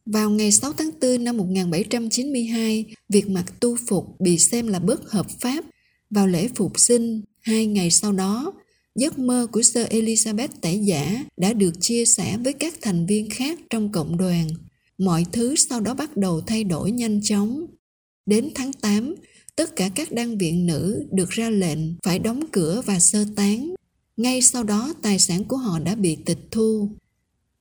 Vào 0.06 0.30
ngày 0.30 0.52
6 0.52 0.72
tháng 0.72 0.90
4 1.00 1.24
năm 1.24 1.36
1792, 1.36 2.84
việc 3.08 3.28
mặc 3.28 3.60
tu 3.60 3.76
phục 3.88 4.20
bị 4.20 4.38
xem 4.38 4.68
là 4.68 4.78
bất 4.78 5.10
hợp 5.10 5.26
pháp. 5.40 5.64
Vào 6.10 6.26
lễ 6.26 6.48
phục 6.54 6.80
sinh, 6.80 7.22
hai 7.40 7.66
ngày 7.66 7.90
sau 7.90 8.12
đó, 8.12 8.52
giấc 8.98 9.18
mơ 9.18 9.46
của 9.52 9.62
sơ 9.62 9.84
Elizabeth 9.84 10.48
tẩy 10.60 10.78
giả 10.78 11.24
đã 11.36 11.52
được 11.52 11.72
chia 11.80 12.04
sẻ 12.04 12.38
với 12.44 12.52
các 12.52 12.74
thành 12.82 13.06
viên 13.06 13.30
khác 13.30 13.58
trong 13.70 13.92
cộng 13.92 14.16
đoàn. 14.16 14.48
Mọi 14.98 15.26
thứ 15.32 15.56
sau 15.56 15.80
đó 15.80 15.94
bắt 15.94 16.16
đầu 16.16 16.40
thay 16.40 16.64
đổi 16.64 16.90
nhanh 16.90 17.20
chóng. 17.22 17.66
Đến 18.26 18.50
tháng 18.54 18.72
8, 18.72 19.14
tất 19.56 19.76
cả 19.76 19.90
các 19.94 20.12
đăng 20.12 20.38
viện 20.38 20.66
nữ 20.66 21.06
được 21.10 21.30
ra 21.30 21.50
lệnh 21.50 21.78
phải 22.04 22.18
đóng 22.18 22.44
cửa 22.52 22.82
và 22.86 22.98
sơ 22.98 23.24
tán. 23.36 23.74
Ngay 24.16 24.42
sau 24.42 24.64
đó 24.64 24.94
tài 25.02 25.18
sản 25.18 25.44
của 25.44 25.56
họ 25.56 25.78
đã 25.78 25.94
bị 25.94 26.16
tịch 26.24 26.38
thu. 26.50 26.88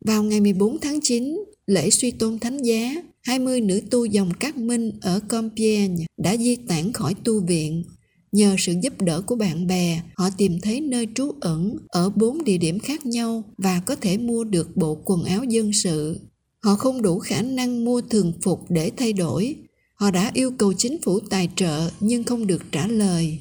Vào 0.05 0.23
ngày 0.23 0.41
14 0.41 0.79
tháng 0.79 0.99
9, 1.01 1.43
lễ 1.67 1.89
suy 1.89 2.11
tôn 2.11 2.39
thánh 2.39 2.57
giá, 2.57 2.95
20 3.21 3.61
nữ 3.61 3.81
tu 3.91 4.05
dòng 4.05 4.31
các 4.39 4.57
Minh 4.57 4.91
ở 5.01 5.19
Compiègne 5.19 6.05
đã 6.17 6.37
di 6.37 6.55
tản 6.55 6.93
khỏi 6.93 7.13
tu 7.23 7.41
viện. 7.45 7.83
Nhờ 8.31 8.55
sự 8.59 8.73
giúp 8.81 9.01
đỡ 9.01 9.21
của 9.21 9.35
bạn 9.35 9.67
bè, 9.67 10.01
họ 10.15 10.29
tìm 10.37 10.59
thấy 10.61 10.81
nơi 10.81 11.07
trú 11.15 11.31
ẩn 11.41 11.77
ở 11.87 12.09
bốn 12.09 12.43
địa 12.43 12.57
điểm 12.57 12.79
khác 12.79 13.05
nhau 13.05 13.43
và 13.57 13.81
có 13.85 13.95
thể 13.95 14.17
mua 14.17 14.43
được 14.43 14.77
bộ 14.77 14.97
quần 15.05 15.23
áo 15.23 15.43
dân 15.43 15.73
sự. 15.73 16.19
Họ 16.59 16.75
không 16.75 17.01
đủ 17.01 17.19
khả 17.19 17.41
năng 17.41 17.85
mua 17.85 18.01
thường 18.01 18.33
phục 18.41 18.65
để 18.69 18.91
thay 18.97 19.13
đổi, 19.13 19.55
Họ 19.97 20.11
đã 20.11 20.31
yêu 20.33 20.51
cầu 20.51 20.73
chính 20.73 21.01
phủ 21.01 21.19
tài 21.19 21.49
trợ 21.55 21.89
nhưng 21.99 22.23
không 22.23 22.47
được 22.47 22.61
trả 22.71 22.87
lời. 22.87 23.39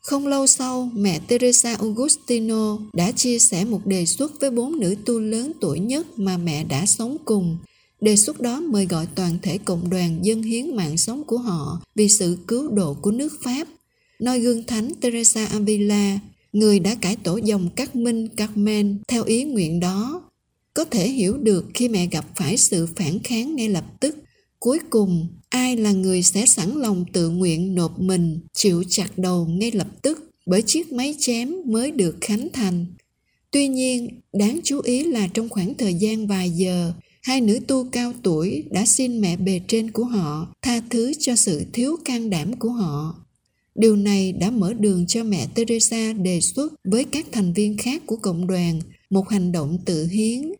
Không 0.00 0.26
lâu 0.26 0.46
sau, 0.46 0.90
mẹ 0.94 1.18
Teresa 1.18 1.74
Augustino 1.74 2.78
đã 2.92 3.12
chia 3.12 3.38
sẻ 3.38 3.64
một 3.64 3.86
đề 3.86 4.06
xuất 4.06 4.40
với 4.40 4.50
bốn 4.50 4.80
nữ 4.80 4.94
tu 5.06 5.20
lớn 5.20 5.52
tuổi 5.60 5.80
nhất 5.80 6.18
mà 6.18 6.36
mẹ 6.36 6.64
đã 6.64 6.86
sống 6.86 7.16
cùng. 7.24 7.58
Đề 8.00 8.16
xuất 8.16 8.40
đó 8.40 8.60
mời 8.60 8.86
gọi 8.86 9.06
toàn 9.14 9.38
thể 9.42 9.58
cộng 9.58 9.90
đoàn 9.90 10.18
dân 10.22 10.42
hiến 10.42 10.76
mạng 10.76 10.96
sống 10.96 11.24
của 11.24 11.38
họ 11.38 11.80
vì 11.94 12.08
sự 12.08 12.38
cứu 12.46 12.68
độ 12.70 12.94
của 12.94 13.10
nước 13.10 13.32
Pháp. 13.44 13.68
Noi 14.22 14.40
gương 14.40 14.64
thánh 14.64 14.92
Teresa 15.00 15.46
Avila, 15.46 16.18
người 16.52 16.80
đã 16.80 16.94
cải 16.94 17.16
tổ 17.16 17.36
dòng 17.36 17.70
các 17.76 17.96
minh 17.96 18.28
Carmen 18.28 18.98
theo 19.08 19.24
ý 19.24 19.44
nguyện 19.44 19.80
đó. 19.80 20.22
Có 20.74 20.84
thể 20.84 21.08
hiểu 21.08 21.36
được 21.36 21.64
khi 21.74 21.88
mẹ 21.88 22.06
gặp 22.06 22.26
phải 22.36 22.56
sự 22.56 22.88
phản 22.96 23.18
kháng 23.24 23.56
ngay 23.56 23.68
lập 23.68 23.84
tức. 24.00 24.16
Cuối 24.58 24.78
cùng, 24.90 25.28
ai 25.48 25.76
là 25.76 25.92
người 25.92 26.22
sẽ 26.22 26.46
sẵn 26.46 26.70
lòng 26.70 27.04
tự 27.12 27.30
nguyện 27.30 27.74
nộp 27.74 28.00
mình 28.00 28.40
chịu 28.54 28.84
chặt 28.88 29.18
đầu 29.18 29.46
ngay 29.46 29.70
lập 29.70 29.88
tức 30.02 30.30
bởi 30.46 30.62
chiếc 30.62 30.92
máy 30.92 31.14
chém 31.18 31.54
mới 31.66 31.90
được 31.90 32.16
khánh 32.20 32.48
thành 32.52 32.86
tuy 33.50 33.68
nhiên 33.68 34.20
đáng 34.32 34.60
chú 34.64 34.80
ý 34.80 35.04
là 35.04 35.26
trong 35.26 35.48
khoảng 35.48 35.74
thời 35.74 35.94
gian 35.94 36.26
vài 36.26 36.50
giờ 36.50 36.92
hai 37.22 37.40
nữ 37.40 37.60
tu 37.68 37.88
cao 37.92 38.12
tuổi 38.22 38.64
đã 38.70 38.86
xin 38.86 39.20
mẹ 39.20 39.36
bề 39.36 39.60
trên 39.68 39.90
của 39.90 40.04
họ 40.04 40.54
tha 40.62 40.80
thứ 40.90 41.12
cho 41.18 41.36
sự 41.36 41.64
thiếu 41.72 41.96
can 42.04 42.30
đảm 42.30 42.52
của 42.56 42.70
họ 42.70 43.14
điều 43.74 43.96
này 43.96 44.32
đã 44.32 44.50
mở 44.50 44.72
đường 44.72 45.06
cho 45.06 45.24
mẹ 45.24 45.46
teresa 45.54 46.12
đề 46.12 46.40
xuất 46.40 46.72
với 46.84 47.04
các 47.04 47.26
thành 47.32 47.52
viên 47.52 47.76
khác 47.76 48.02
của 48.06 48.16
cộng 48.16 48.46
đoàn 48.46 48.80
một 49.10 49.28
hành 49.28 49.52
động 49.52 49.78
tự 49.84 50.06
hiến 50.06 50.52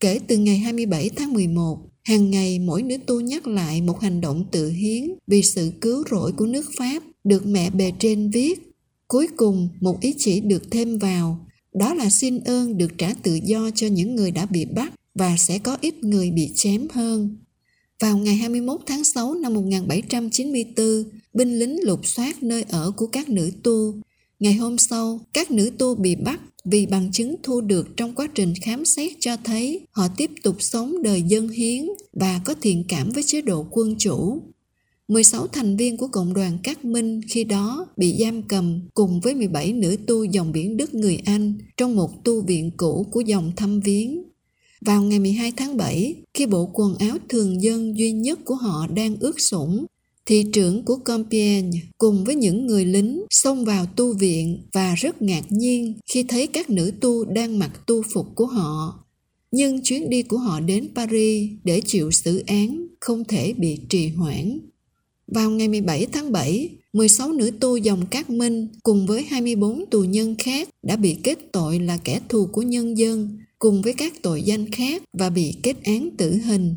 kể 0.00 0.20
từ 0.26 0.36
ngày 0.36 0.58
27 0.58 1.10
tháng 1.16 1.32
11 1.32 1.78
Hàng 2.02 2.30
ngày 2.30 2.58
mỗi 2.58 2.82
nữ 2.82 2.96
tu 3.06 3.20
nhắc 3.20 3.46
lại 3.46 3.80
một 3.80 4.00
hành 4.00 4.20
động 4.20 4.44
tự 4.50 4.70
hiến 4.70 5.14
vì 5.26 5.42
sự 5.42 5.72
cứu 5.80 6.04
rỗi 6.10 6.32
của 6.32 6.46
nước 6.46 6.64
Pháp 6.78 7.02
được 7.24 7.46
mẹ 7.46 7.70
bề 7.70 7.92
trên 7.98 8.30
viết. 8.30 8.72
Cuối 9.08 9.28
cùng 9.36 9.68
một 9.80 10.00
ý 10.00 10.14
chỉ 10.18 10.40
được 10.40 10.70
thêm 10.70 10.98
vào, 10.98 11.46
đó 11.74 11.94
là 11.94 12.10
xin 12.10 12.40
ơn 12.40 12.78
được 12.78 12.98
trả 12.98 13.14
tự 13.22 13.38
do 13.44 13.70
cho 13.74 13.86
những 13.86 14.14
người 14.14 14.30
đã 14.30 14.46
bị 14.46 14.64
bắt 14.64 14.92
và 15.14 15.36
sẽ 15.36 15.58
có 15.58 15.76
ít 15.80 16.04
người 16.04 16.30
bị 16.30 16.50
chém 16.54 16.86
hơn. 16.92 17.36
Vào 18.02 18.18
ngày 18.18 18.36
21 18.36 18.80
tháng 18.86 19.04
6 19.04 19.34
năm 19.34 19.54
1794, 19.54 20.86
binh 21.34 21.58
lính 21.58 21.84
lục 21.84 22.06
soát 22.06 22.42
nơi 22.42 22.64
ở 22.68 22.92
của 22.96 23.06
các 23.06 23.28
nữ 23.28 23.50
tu. 23.62 23.94
Ngày 24.40 24.54
hôm 24.54 24.78
sau, 24.78 25.20
các 25.32 25.50
nữ 25.50 25.70
tu 25.78 25.94
bị 25.94 26.14
bắt 26.14 26.40
vì 26.64 26.86
bằng 26.86 27.12
chứng 27.12 27.34
thu 27.42 27.60
được 27.60 27.96
trong 27.96 28.14
quá 28.14 28.28
trình 28.34 28.54
khám 28.62 28.84
xét 28.84 29.12
cho 29.20 29.36
thấy 29.44 29.80
họ 29.90 30.08
tiếp 30.16 30.30
tục 30.42 30.56
sống 30.58 31.02
đời 31.02 31.22
dân 31.22 31.48
hiến 31.48 31.86
và 32.12 32.40
có 32.44 32.54
thiện 32.62 32.84
cảm 32.88 33.10
với 33.10 33.22
chế 33.22 33.42
độ 33.42 33.66
quân 33.70 33.94
chủ. 33.98 34.42
16 35.08 35.46
thành 35.46 35.76
viên 35.76 35.96
của 35.96 36.08
Cộng 36.08 36.34
đoàn 36.34 36.58
Cát 36.62 36.84
Minh 36.84 37.20
khi 37.28 37.44
đó 37.44 37.86
bị 37.96 38.16
giam 38.20 38.42
cầm 38.42 38.80
cùng 38.94 39.20
với 39.20 39.34
17 39.34 39.72
nữ 39.72 39.96
tu 40.06 40.24
dòng 40.24 40.52
biển 40.52 40.76
Đức 40.76 40.94
người 40.94 41.18
Anh 41.24 41.54
trong 41.76 41.96
một 41.96 42.24
tu 42.24 42.40
viện 42.40 42.70
cũ 42.76 43.06
của 43.10 43.20
dòng 43.20 43.52
thăm 43.56 43.80
viếng. 43.80 44.31
Vào 44.84 45.02
ngày 45.02 45.18
12 45.18 45.52
tháng 45.56 45.76
7, 45.76 46.14
khi 46.34 46.46
bộ 46.46 46.70
quần 46.72 46.96
áo 46.98 47.16
thường 47.28 47.62
dân 47.62 47.98
duy 47.98 48.12
nhất 48.12 48.38
của 48.44 48.54
họ 48.54 48.86
đang 48.94 49.16
ướt 49.20 49.40
sũng 49.40 49.86
thị 50.26 50.44
trưởng 50.52 50.82
của 50.82 50.96
Compiègne 50.96 51.80
cùng 51.98 52.24
với 52.24 52.34
những 52.34 52.66
người 52.66 52.84
lính 52.84 53.24
xông 53.30 53.64
vào 53.64 53.86
tu 53.86 54.12
viện 54.12 54.62
và 54.72 54.94
rất 54.94 55.22
ngạc 55.22 55.42
nhiên 55.48 55.94
khi 56.06 56.22
thấy 56.22 56.46
các 56.46 56.70
nữ 56.70 56.92
tu 57.00 57.24
đang 57.24 57.58
mặc 57.58 57.86
tu 57.86 58.02
phục 58.12 58.26
của 58.34 58.46
họ. 58.46 59.04
Nhưng 59.50 59.82
chuyến 59.82 60.10
đi 60.10 60.22
của 60.22 60.38
họ 60.38 60.60
đến 60.60 60.88
Paris 60.94 61.50
để 61.64 61.80
chịu 61.86 62.10
xử 62.10 62.42
án 62.46 62.86
không 63.00 63.24
thể 63.24 63.52
bị 63.52 63.78
trì 63.88 64.08
hoãn. 64.08 64.58
Vào 65.26 65.50
ngày 65.50 65.68
17 65.68 66.06
tháng 66.12 66.32
7, 66.32 66.68
16 66.92 67.32
nữ 67.32 67.50
tu 67.60 67.76
dòng 67.76 68.06
Cát 68.06 68.30
Minh 68.30 68.68
cùng 68.82 69.06
với 69.06 69.22
24 69.22 69.84
tù 69.90 70.04
nhân 70.04 70.34
khác 70.38 70.68
đã 70.82 70.96
bị 70.96 71.16
kết 71.22 71.38
tội 71.52 71.78
là 71.78 71.98
kẻ 72.04 72.20
thù 72.28 72.46
của 72.46 72.62
nhân 72.62 72.98
dân 72.98 73.38
cùng 73.62 73.82
với 73.82 73.92
các 73.92 74.22
tội 74.22 74.42
danh 74.42 74.70
khác 74.70 75.02
và 75.12 75.30
bị 75.30 75.54
kết 75.62 75.76
án 75.84 76.10
tử 76.18 76.38
hình 76.44 76.74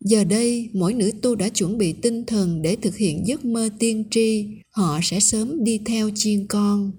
Giờ 0.00 0.24
đây, 0.24 0.70
mỗi 0.72 0.94
nữ 0.94 1.10
tu 1.22 1.34
đã 1.34 1.48
chuẩn 1.48 1.78
bị 1.78 1.92
tinh 1.92 2.24
thần 2.24 2.62
để 2.62 2.76
thực 2.76 2.96
hiện 2.96 3.26
giấc 3.26 3.44
mơ 3.44 3.68
tiên 3.78 4.04
tri, 4.10 4.46
họ 4.70 5.00
sẽ 5.02 5.20
sớm 5.20 5.64
đi 5.64 5.80
theo 5.86 6.10
chiên 6.14 6.46
con. 6.46 6.92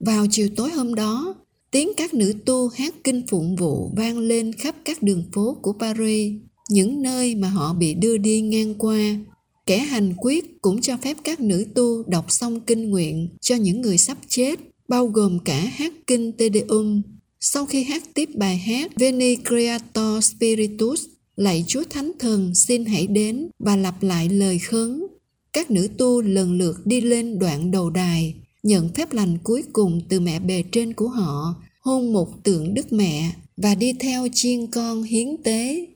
Vào 0.00 0.26
chiều 0.30 0.48
tối 0.56 0.70
hôm 0.70 0.94
đó, 0.94 1.34
tiếng 1.70 1.92
các 1.96 2.14
nữ 2.14 2.34
tu 2.46 2.68
hát 2.68 2.94
kinh 3.04 3.26
phụng 3.26 3.56
vụ 3.56 3.92
vang 3.96 4.18
lên 4.18 4.52
khắp 4.52 4.76
các 4.84 5.02
đường 5.02 5.24
phố 5.32 5.58
của 5.62 5.72
Paris, 5.72 6.32
những 6.70 7.02
nơi 7.02 7.34
mà 7.34 7.48
họ 7.48 7.74
bị 7.74 7.94
đưa 7.94 8.18
đi 8.18 8.40
ngang 8.40 8.74
qua. 8.74 9.18
Kẻ 9.66 9.78
hành 9.78 10.14
quyết 10.16 10.60
cũng 10.60 10.80
cho 10.80 10.96
phép 10.96 11.16
các 11.24 11.40
nữ 11.40 11.66
tu 11.74 12.02
đọc 12.06 12.24
xong 12.28 12.60
kinh 12.60 12.90
nguyện 12.90 13.28
cho 13.40 13.56
những 13.56 13.80
người 13.80 13.98
sắp 13.98 14.18
chết, 14.28 14.60
bao 14.88 15.06
gồm 15.06 15.38
cả 15.44 15.60
hát 15.60 15.92
kinh 16.06 16.32
Te 16.32 16.48
Deum. 16.48 17.02
Sau 17.40 17.66
khi 17.66 17.82
hát 17.82 18.02
tiếp 18.14 18.28
bài 18.34 18.56
hát 18.56 18.92
Veni 18.96 19.36
Creator 19.36 20.24
Spiritus 20.24 21.04
lạy 21.36 21.64
Chúa 21.66 21.82
Thánh 21.90 22.12
Thần 22.18 22.54
xin 22.54 22.84
hãy 22.84 23.06
đến 23.06 23.48
và 23.58 23.76
lặp 23.76 24.02
lại 24.02 24.28
lời 24.28 24.58
khấn. 24.58 25.06
Các 25.52 25.70
nữ 25.70 25.88
tu 25.98 26.20
lần 26.20 26.58
lượt 26.58 26.86
đi 26.86 27.00
lên 27.00 27.38
đoạn 27.38 27.70
đầu 27.70 27.90
đài, 27.90 28.34
nhận 28.62 28.88
phép 28.88 29.12
lành 29.12 29.38
cuối 29.44 29.62
cùng 29.72 30.00
từ 30.08 30.20
mẹ 30.20 30.40
bề 30.40 30.64
trên 30.72 30.92
của 30.92 31.08
họ 31.08 31.54
hôn 31.80 32.12
một 32.12 32.44
tượng 32.44 32.74
Đức 32.74 32.92
Mẹ 32.92 33.32
và 33.56 33.74
đi 33.74 33.92
theo 33.92 34.28
chiên 34.34 34.66
con 34.66 35.02
hiến 35.02 35.36
tế. 35.44 35.86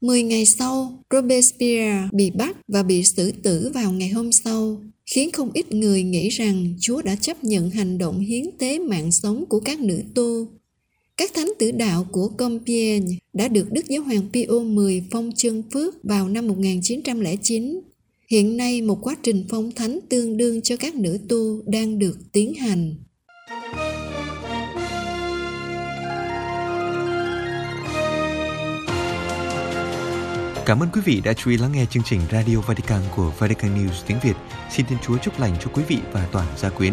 Mười 0.00 0.22
ngày 0.22 0.46
sau, 0.46 1.02
Robespierre 1.10 2.08
bị 2.12 2.30
bắt 2.30 2.56
và 2.68 2.82
bị 2.82 3.04
xử 3.04 3.32
tử 3.32 3.70
vào 3.74 3.92
ngày 3.92 4.08
hôm 4.08 4.32
sau, 4.32 4.82
khiến 5.06 5.30
không 5.32 5.50
ít 5.54 5.72
người 5.72 6.02
nghĩ 6.02 6.28
rằng 6.28 6.74
Chúa 6.80 7.02
đã 7.02 7.16
chấp 7.16 7.44
nhận 7.44 7.70
hành 7.70 7.98
động 7.98 8.20
hiến 8.20 8.44
tế 8.58 8.78
mạng 8.78 9.12
sống 9.12 9.44
của 9.48 9.60
các 9.60 9.80
nữ 9.80 10.02
tu. 10.14 10.48
Các 11.16 11.30
thánh 11.34 11.52
tử 11.58 11.70
đạo 11.70 12.06
của 12.12 12.28
Compiègne 12.28 13.16
đã 13.32 13.48
được 13.48 13.72
Đức 13.72 13.86
Giáo 13.88 14.02
hoàng 14.02 14.28
Pio 14.32 14.46
X 14.48 15.10
phong 15.10 15.30
chân 15.36 15.62
phước 15.72 15.94
vào 16.02 16.28
năm 16.28 16.48
1909. 16.48 17.80
Hiện 18.30 18.56
nay 18.56 18.82
một 18.82 18.98
quá 19.02 19.16
trình 19.22 19.44
phong 19.48 19.72
thánh 19.72 19.98
tương 20.08 20.36
đương 20.36 20.62
cho 20.62 20.76
các 20.76 20.94
nữ 20.94 21.18
tu 21.28 21.62
đang 21.66 21.98
được 21.98 22.18
tiến 22.32 22.54
hành. 22.54 22.94
Cảm 30.66 30.80
ơn 30.80 30.88
quý 30.92 31.00
vị 31.04 31.20
đã 31.24 31.32
chú 31.32 31.50
ý 31.50 31.56
lắng 31.56 31.72
nghe 31.72 31.86
chương 31.90 32.02
trình 32.06 32.20
Radio 32.32 32.60
Vatican 32.60 33.02
của 33.16 33.32
Vatican 33.38 33.74
News 33.74 34.02
tiếng 34.06 34.18
Việt. 34.22 34.34
Xin 34.76 34.86
Thiên 34.86 34.98
Chúa 35.06 35.16
chúc 35.18 35.40
lành 35.40 35.56
cho 35.64 35.70
quý 35.74 35.82
vị 35.88 35.98
và 36.12 36.28
toàn 36.32 36.46
gia 36.58 36.70
quyến. 36.70 36.92